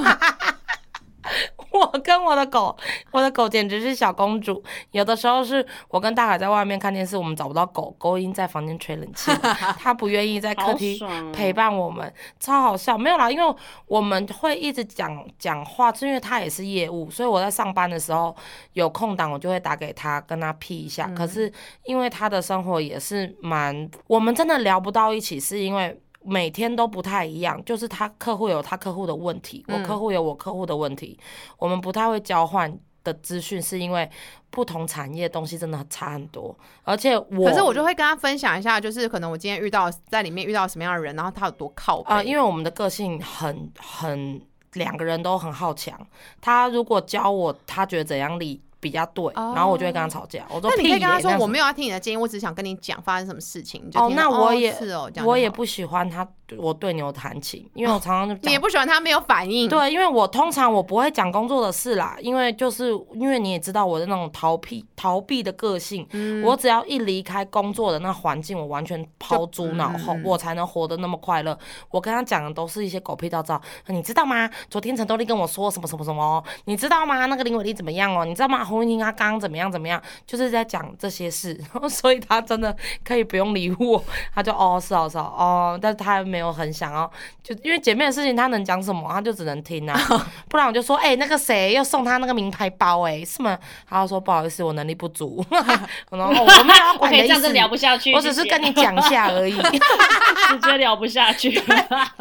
[1.70, 2.74] 我跟我的狗，
[3.10, 4.62] 我的狗简直是小公主。
[4.92, 9.30] 有的时候是我跟大海在外面看电视，我们找不到狗狗，已经在房间吹冷气。
[9.78, 10.98] 它不愿意在客厅
[11.32, 12.96] 陪伴我们，超好笑。
[12.96, 13.56] 没有啦，因为
[13.86, 18.34] 我们会一直讲讲话，是因为它也是业务，所以我在上班的时候
[18.72, 21.08] 有空档，我就会打给他，跟他 P 一下。
[21.08, 21.52] 可是
[21.84, 26.00] 因为他的生活也是蛮，我们真的聊不到一起，是因为。
[26.26, 31.18] 每天都不太一样，就是他客户有他客户的问题，我客户有我客户的问题，
[31.58, 34.10] 我们不太会交换的资讯，是因为
[34.50, 36.56] 不同产业东西真的差很多。
[36.82, 44.40] 而且我，可是我就会跟他分享一下，就是可能我今天遇到在里面遇到什么样的人，然后他有多靠啊，因为我们的个性很很
[44.72, 45.98] 两个人都很好强，
[46.40, 48.60] 他如果教我他觉得怎样理。
[48.86, 50.46] 比较对，然后我就会跟他吵架。
[50.48, 53.82] 我说，那你可以跟他说，我没有要听你的建议，我只想跟你讲发生什么事情。
[53.94, 56.26] 哦，那我也是哦，我也不喜欢他。
[56.58, 59.68] 我对牛弹琴，因为我常常就你也不喜欢他没有反应。
[59.68, 66.06] 对，因为我通常我不会讲工作的事啦，因为就是因为你也知道我的那种逃避逃避的个性，
[66.44, 71.58] 我只要一离开工作的那环境，我完全抛诸脑后，我才能活得那么快乐。
[71.90, 74.48] 我跟他讲的都是一些狗屁道照，你知道吗？
[74.70, 77.26] 昨天陈多丽跟我说什么什么什么，你知道吗？
[77.26, 78.24] 那个林伟丽怎么样哦？
[78.24, 78.64] 你知道吗？
[78.76, 80.00] 洪云婷她刚刚怎么样怎么样？
[80.26, 81.58] 就是在讲这些事，
[81.88, 82.74] 所以他真的
[83.04, 84.02] 可以不用理我，
[84.34, 87.10] 他就哦是哦是哦哦，但是他没有很想要。
[87.42, 89.98] 就因为姐妹的事情，他能讲什么，他就只能听啊，
[90.48, 93.56] 不然我就说，哎，那个谁又送他那个名牌包，哎，是吗？
[93.88, 95.44] 他就说不好意思，我能力不足，
[96.10, 101.50] 然后我没有要管的意思，聊不下去，我只是跟你讲一下而已，直接聊不下去，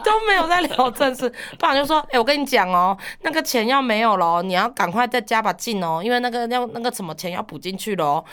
[0.04, 8.26] 都没有在聊正事，不然就说，哎，我跟你讲哦，那个钱要没有了，你要赶快再加把劲哦，因为那个要那个什么钱要补进去了哦。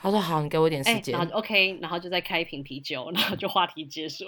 [0.00, 4.24] 他说好，你给我一点时间，OK，然后就再开一瓶啤酒，然后就话题结束。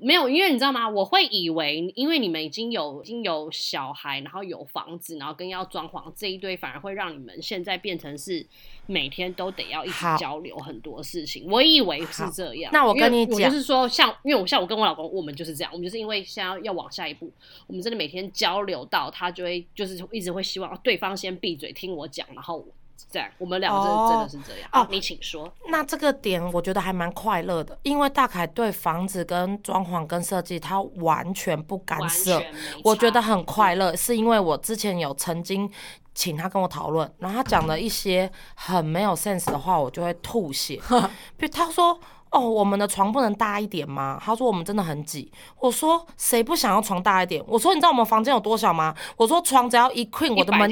[0.00, 0.88] 没有，因为你知道吗？
[0.88, 8.44] 我会以为，因为你们已经有已经有小孩，然后有房子，然后跟要装潢这一堆，反而会让你们现在变成是
[8.86, 11.50] 每天都得要一起交流很多事情。
[11.50, 12.70] 我以为是这样。
[12.72, 17.32] 那我跟你讲，就是说，像因为我像我跟我老公，我们就是这样，我们就是因为现在要往下一步，
[17.66, 22.64] 我们真的每天交流到他就会就是一直会希望对方先闭嘴听我讲，然后。
[23.10, 24.68] 这样，我们两个真真的是这样。
[24.72, 25.52] 哦，你请说。
[25.68, 32.42] 那这个点我觉得还蛮快乐的，因为大凯对房子跟装潢跟设计他完全不干涉，
[32.82, 35.70] 我觉得很快乐，是因为我之前有曾经
[36.14, 40.80] 请他跟我讨论，然后他讲了一些很没有 sense 的话，我就会吐血。
[41.36, 41.98] 比如他说。
[42.30, 44.20] 哦，我们的床不能大一点吗？
[44.22, 45.30] 他说我们真的很挤。
[45.60, 47.42] 我说谁不想要床大一点？
[47.46, 48.94] 我说你知道我们房间有多小吗？
[49.16, 50.68] 我说床只要一 queen，我的门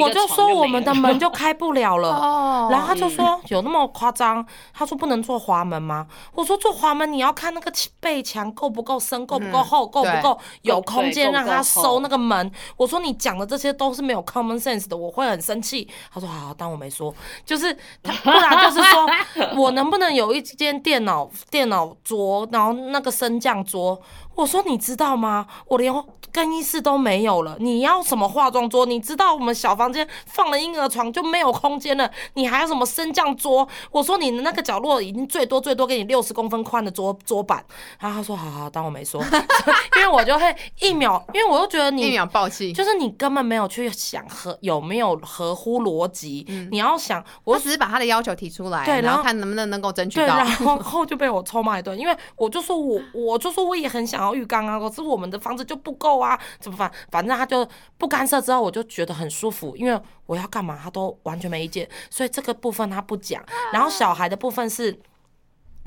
[0.00, 2.08] 我就说我们的门就开不了了。
[2.10, 4.46] 哦，然后他就说有那么夸张？
[4.72, 6.06] 他说不能做滑门吗？
[6.32, 12.50] 我说做滑门你要看那个背墙够不够深，够不够厚，够不够有空间让他收那个门。
[12.76, 15.88] 我说你讲的这些都是没有 common sense 的，我会很生气。
[16.12, 17.12] 他说好，当我没说。
[17.44, 19.06] 就是他不然就是说
[19.60, 20.80] 我能不能有一间。
[20.94, 24.00] 电脑电脑桌，然后那个升降桌。
[24.34, 25.46] 我说你知道吗？
[25.66, 25.92] 我连
[26.32, 27.56] 更衣室都没有了。
[27.60, 28.84] 你要什么化妆桌？
[28.84, 32.10] 你知道我们小房间放了婴儿床就没有空间了。
[32.34, 33.66] 你还有什么升降桌？
[33.92, 37.64] 我说你的那个角落已经最多最多给你六十公分宽的桌桌板。
[38.00, 39.22] 然后他说好好，当我没说。
[39.96, 46.44] 因为我就会一秒，因为我又觉得你一秒暴气，就是你根本没有去想合有没有合乎逻辑。
[46.72, 50.36] 你要想，我只是把他的要求提出来，对，然后看能不能能够争取到。
[50.36, 54.23] 然后 后就被我臭骂一顿，因为我就说我我就说我也很想。
[54.24, 56.90] 然后浴缸啊，可是我们的房子就不够啊，怎么办？
[57.10, 57.68] 反正他就
[57.98, 63.44] 不干涉，之后我就觉得很舒服，因为我要干嘛他都完全没意见，所以这个部分他不讲。
[63.70, 64.98] 然后小孩的部分是，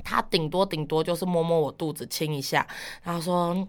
[0.04, 2.64] 他顶多顶多就是摸摸我肚子亲一下，
[3.02, 3.66] 然后说：“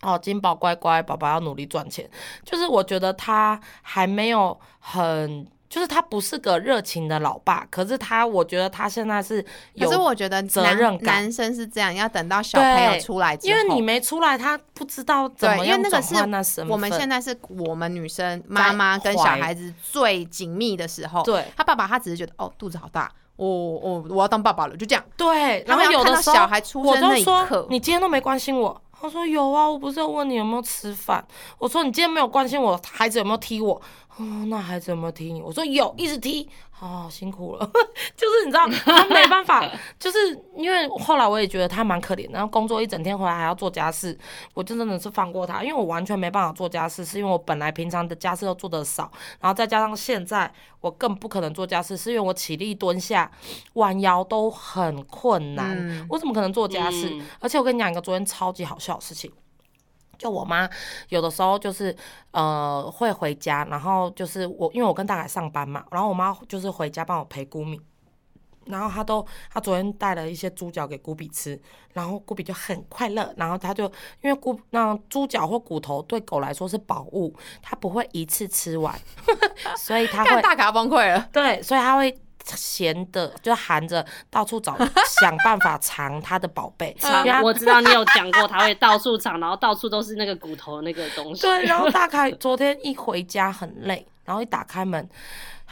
[0.00, 2.08] 哦，金宝乖乖，宝宝要努力赚钱。”
[2.42, 5.46] 就是我觉得他还没有很。
[5.70, 9.36] 就是他不是个热情的老爸，可是他，我觉得他现在是
[9.74, 9.88] 有。
[9.88, 13.50] 可是我觉得责任感，男生是这样，要等到小朋友出来之后。
[13.50, 21.22] 因为你没出来，他不知道怎么样转换那身我们现在是我们女生妈妈跟小孩子最紧密的时候。
[21.22, 21.44] 对。
[21.56, 25.04] 他爸爸他只是觉得哦肚子好大，我我我要当爸爸了，就这样。
[25.16, 25.62] 对。
[25.68, 28.82] 然后有的时候小孩出生那一刻，你今天都没关心我。
[29.00, 31.24] 他说有啊，我不是要问你有没有吃饭。
[31.58, 33.80] 我说你今天没有关心我孩子有没有踢我。
[34.20, 35.40] 哦，那孩子有没有踢你？
[35.40, 37.70] 我说有，一直踢，好辛苦了。
[38.14, 39.66] 就是你知道，他没办法，
[39.98, 40.18] 就是
[40.54, 44.16] 因为后来我也觉得他蛮可怜，然后工作一整天回来还要做家事，
[44.52, 49.10] 我就真的是放过他，因为我完全没办法做家事，是因为我本来平常的家事都做得少，
[49.40, 50.52] 然后再加上现在
[50.82, 53.30] 我更不可能做家事，是因为我起立蹲下
[53.74, 57.10] 弯腰都很困难，我怎么可能做家事？
[57.38, 59.32] 而且我跟你讲一个昨天超级好笑的事情。
[60.20, 60.68] 就我妈
[61.08, 61.96] 有的时候就是
[62.32, 67.80] 呃会回家，然后就是我因为我跟大凯上班嘛，然后我妈就是回家帮我陪姑米，
[68.66, 71.58] 然后她都她昨天带了一些猪脚给姑比吃，
[71.94, 73.84] 然后姑比就很快乐，然后她就
[74.20, 78.94] 因为姑那猪脚或骨头对狗来说是宝物，它不会一次吃完，
[79.78, 82.14] 所以它会大卡崩溃了，对，所以它会。
[82.44, 84.76] 闲的就含着到处找，
[85.20, 86.96] 想办法藏他的宝贝。
[87.42, 91.42] 我知道你有讲过，他会到处藏，然后到处都是那个骨头那个东西。
[91.42, 95.08] 对，然后大概昨天一回家很累，然后一打开门，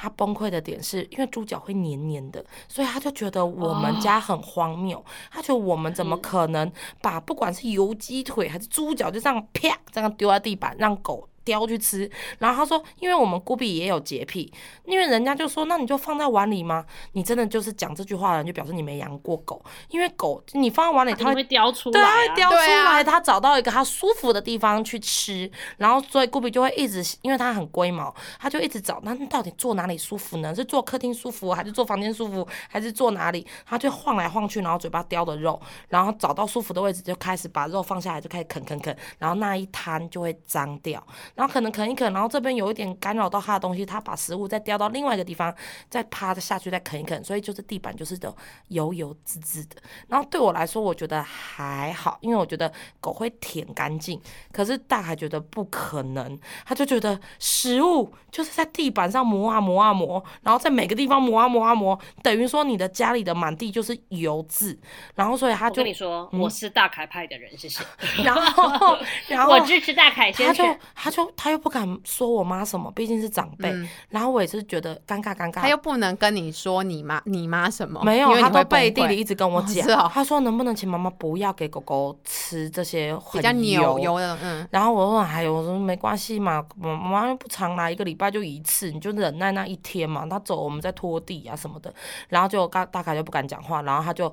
[0.00, 5.04] 他崩溃的点是因为猪脚会黏黏的，所以他就觉得我们家很荒谬。
[5.30, 6.70] 他觉得我们怎么可能
[7.02, 11.28] 把不管是油鸡腿还是猪脚就这样啪这样丢在地板让狗。
[11.44, 14.52] 叼去吃，然后他说，因为我们孤比也有洁癖，
[14.84, 16.84] 因为人家就说，那你就放在碗里吗？
[17.12, 30.54] 你真的就是讲这句话的人，就表示你没养过狗，因为狗你放在碗里，它会叼出来，对，它会叼出来，它找到一个它舒服的地方去吃，然后所以孤比就会一直，因为它很龟毛，它就一直找，那到底坐哪哪里舒服呢？
[30.54, 33.44] 是坐客厅舒服，还是坐房间舒服，还是坐哪里？
[33.66, 41.04] 它就晃来晃去，然后嘴巴叼的肉，然后找到舒服的位置，就开始把肉放下来，就开始啃啃啃，然后那一摊就会脏掉。
[41.34, 45.54] 然后可能啃一啃，然后这边有一点干扰到它的东西，它把食物再叼到另外一个地方，
[45.88, 48.34] 再趴着下去再啃一啃，所以就是地板就是的
[48.68, 49.76] 油油滋滋的。
[50.08, 52.70] 然后对我来说，我觉得还好，因为我觉得
[53.00, 54.20] 狗会舔干净。
[54.52, 64.78] 可是大海觉得不可能，他就觉得食物就是在地板上磨啊磨啊磨，然后在每个地方磨啊磨啊磨，等于说你的家里的满地就是油渍。
[65.14, 67.82] 然后所以他就跟你说，我是大凯派的人，谢谢。
[68.22, 68.96] 然后
[69.28, 70.78] 然后 我支持大凯先生。
[70.94, 73.72] 他就他又不敢说我妈什么，毕竟是长辈。
[74.08, 75.60] 然后我也是觉得尴尬尴尬。
[75.60, 79.86] 他又不能跟你说你妈你妈什么，没有，他都背地里一直跟我讲。
[80.12, 84.36] 他说能不能请妈妈不要给狗狗吃这些比较油油的。
[84.42, 84.66] 嗯。
[84.70, 90.26] 然后我说还有我说没关系嘛，妈妈又不常来，一个礼拜就一次，你就忍耐那一天嘛。
[90.26, 91.92] 他走我们在拖地啊什么的。
[92.28, 94.32] 然后就大大概就不敢讲话，然后他就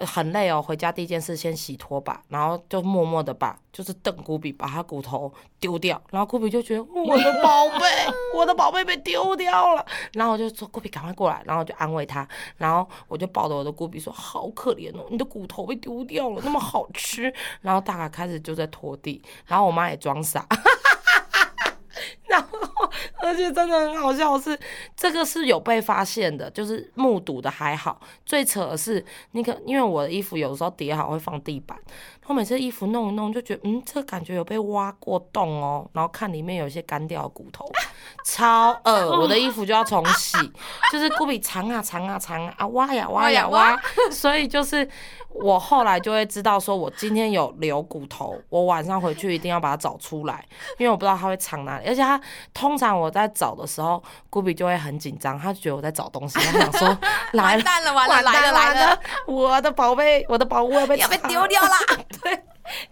[0.00, 6.00] 很累哦，回家第一件事先洗拖把，然后就默默的把就是邓古比把他骨头丢掉。
[6.10, 7.86] 然后古比就觉得我的宝贝，
[8.34, 9.84] 我的宝贝被丢掉了。
[10.12, 12.26] 然后我就说古比赶快过来，然后就安慰他。
[12.56, 17.32] 然后我就抱着我的古比说好可怜哦，你的骨头被丢掉了，那么好吃。
[17.60, 20.46] 然后大概开始就在拖地，然后我妈也装傻。
[22.30, 22.90] 然后
[23.22, 24.58] 而且真的很好笑是，
[24.96, 28.00] 这个是有被发现的，就是目睹的还好。
[28.24, 31.78] 最扯的是那个，因为我的衣服有时候叠好会放地板。
[32.24, 35.88] 后每次衣服弄一弄，就觉得嗯，这感觉有被挖过洞哦。
[35.92, 37.64] 然后看里面有一些干掉的骨头，
[38.24, 39.20] 超恶。
[39.20, 40.36] 我的衣服就要重洗，
[40.90, 43.80] 就是故比藏啊藏啊藏啊，挖呀挖呀挖。
[44.10, 44.88] 所以就是
[45.30, 50.44] 我后来就会知道，说我今天有留骨头，我晚上回去一定要把它找出来，
[50.78, 51.86] 因为我不知道它会藏哪里。
[51.86, 52.15] 而且它
[52.54, 56.98] 通常我在找的时候，古比就会很紧张，他觉得我在找东西，他想说
[57.34, 61.68] 完蛋了完了来了来了，我的宝贝，我的宝物要被要被丢掉了。
[62.22, 62.42] 对，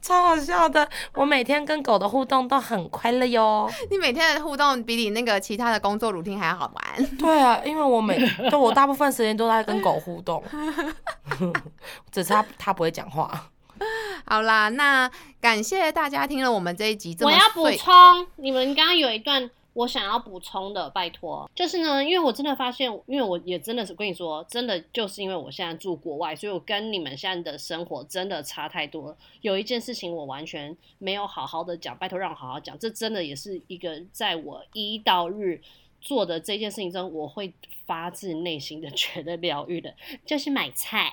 [0.01, 0.89] 超好笑的。
[1.14, 3.70] 我每天跟狗的互动都很快乐哟。
[3.91, 7.07] 你每天的互动比你那个其他的工作 routine 还好玩。
[7.18, 8.18] 对啊，因为我每
[8.51, 10.43] 就我大部分时间都在跟狗互动，
[12.12, 13.51] 只是它它不会讲话。
[14.27, 15.11] 好啦，那
[15.41, 17.16] 感谢大家听了我们这一集。
[17.20, 19.51] 我要补充，你们刚刚有一段。
[19.75, 29.16] 我想要补充的，拜托，就是呢，因为我真的发现，因为我也真的是跟你说，真的就是因为我现在住国外，所以我跟你们现在的生活真的差太多了。
[29.41, 35.61] 有一件事情我完全没有好好的讲，拜托让我好好讲，这真的也是一个在我一到日
[36.05, 37.52] 做的这件事情中，我会
[37.84, 39.92] 发自内心的 觉得疗愈的，
[40.24, 41.12] 就是买菜，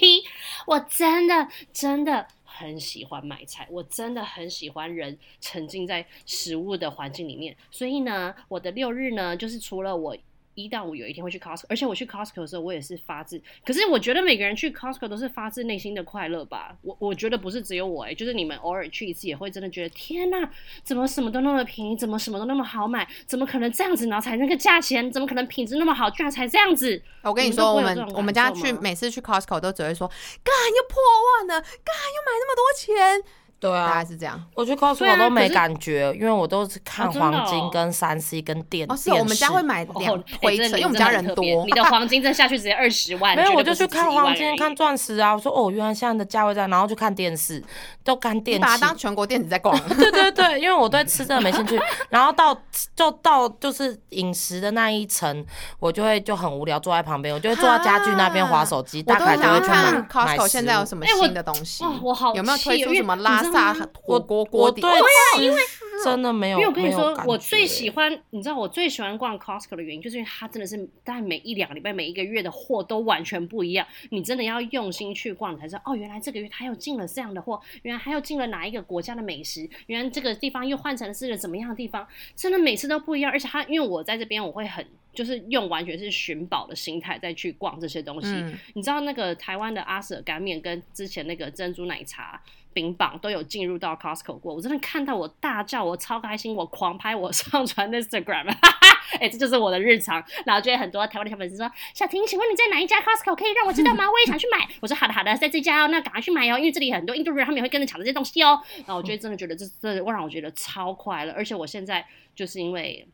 [0.66, 2.26] 我真的真的。
[2.52, 10.14] 很喜欢买菜，我真的很喜欢人沉浸在食物的环境里面，所以呢，我的六日呢，就是除了我。
[10.54, 16.76] 一到五有一天会去 Costco，而且我去 Costco 的时候，我也是发自，可是我觉得每个人去 Costco 都是发自内心的快乐吧。
[16.82, 20.50] 我我觉得不是只有我哎，就是你们偶尔去一次也会真的觉得天哪，
[20.82, 27.02] 怎么什么都那么便宜，怎么什么都那么好买，怎么可能这样子然后才那个价钱，怎么可能品质那么好，居然才这样子？
[27.22, 31.00] 我跟你说，我们我们家去每次去 Costco 都只会说，干又破
[31.38, 33.22] 万了，干又买那么多钱。
[33.60, 34.42] 对啊，大概是这样。
[34.54, 38.90] 我去 Costco 都没感觉，因为我都是看黄金跟三 C 跟电。
[38.90, 41.44] 哦，是我们家会买两回车，因为我们家人多。
[41.66, 43.36] 你的黄金真下去直接二十万。
[43.36, 45.34] 没有，我就去看黄金、看钻石啊。
[45.34, 47.62] 我说哦，原来现在的价位在，然后就看电视，
[48.02, 48.62] 都看电视。
[48.62, 49.78] 把它当全国电子在逛。
[49.94, 51.78] 对对对，因为我对吃真的没兴趣。
[52.08, 52.58] 然后到
[52.96, 55.44] 就到就是饮食的那一层，
[55.78, 59.02] 我就会就很无聊，坐在旁边，我就会坐在家具那边划手机。
[59.02, 61.84] 大概就会去买 Costco 现在有什么新的东西？
[62.02, 64.20] 我好有没有推出什么拉萨火？
[64.20, 65.60] 锅锅底，对啊，因为
[66.04, 73.86] 真的没有，因为我跟你说，我最喜欢，你知道我最喜欢逛 Costco 的原因，就是因为它真的是，但每一两个礼拜、每一个月的货都完全不一样。
[74.10, 83.30] 你真的要用心去逛，才知道哦，原来这个月它又进了这样的货，原来它又进了哪一个国家的美食，原来这个地方又换成是了怎么样的地方，真的每次都不一样。
[83.30, 88.28] 而且它，因为我在这边，我会很就是用完全是寻宝的心态再去逛这些东西。
[88.74, 92.40] 你知道那个台湾的阿舍干面跟之前那个珍珠奶茶。
[92.72, 98.46] 冰棒都有进入到 Costco 过，我真的看到我大叫，我超开心，我狂拍，我上传 Instagram，
[99.18, 100.24] 哎，这就是我的日常。
[100.46, 104.04] 然后就有很多台湾的小粉丝说：“小婷，请问你在哪一家 Costco 可以让我知道吗？
[104.08, 112.06] 我也想去买。”我说：“好的，好的，在这家哦，那赶快去买哦，因为这里很多印度人，他们也会跟着抢这些东西哦。”然后我就真的觉得这这会让我觉得超快乐，而且我现在
[112.36, 113.04] 就是因为。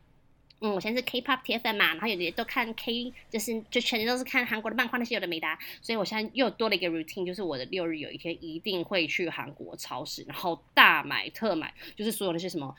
[0.59, 5.47] 嗯，我现在是 K-pop 铁粉嘛，然后有些都看 K，就是就全都是看韩国的漫画那些有的没的，
[5.81, 12.75] 所以我现在又多了一个 routine，就是我的六日有一天一定会去韩国超市，然后大买特买，就是所有那些什么。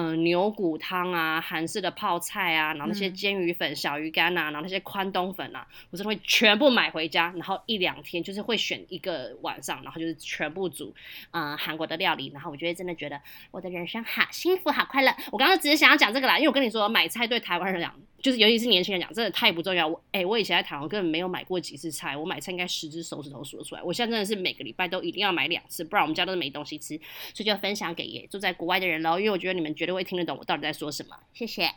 [0.00, 10.94] 嗯，牛骨汤啊，韩式的泡菜啊，然后那些煎鱼粉、小鱼干啊，然后那些宽冬粉啊，我真的会全部买回家，然后一两天就是会选一个晚上，然后就是全部煮，
[11.32, 13.20] 嗯，韩国的料理，然后我觉得真的觉得
[13.50, 15.12] 我的人生好幸福、好快乐。
[15.32, 17.92] 我刚刚只是想要讲这个啦，因为我跟你说，买菜对台湾人讲。
[18.20, 19.86] 就是尤其是年轻人讲，真的太不重要。
[19.86, 23.82] 我哎，我以前在台湾根本没有买过几次菜，我买菜应该十只手指头数得出来。
[23.84, 26.98] 我现在真的是每个礼拜都一定要买两次，不然我们家都是没东西吃。
[27.32, 31.16] 所以就分享给也住在国外的人喽，因为我觉得你们绝对会听得懂我到底在说什么。
[31.32, 31.70] 谢谢。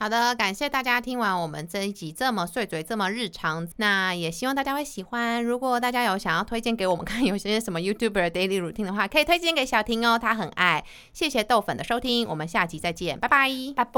[0.00, 5.42] 好的，感谢大家听完我们这一集这么碎嘴、这么日常，那也希望大家会喜欢。
[5.42, 10.84] 如果大家有想要推荐给我们看有些什么 YouTuber daily routine 的话，可以推荐给小婷哦，她很爱。
[11.12, 13.90] 谢谢豆粉的收听，我们下集再见，拜拜，拜拜，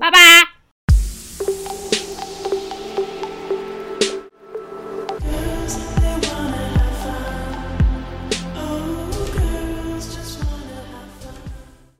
[0.00, 0.59] 拜拜。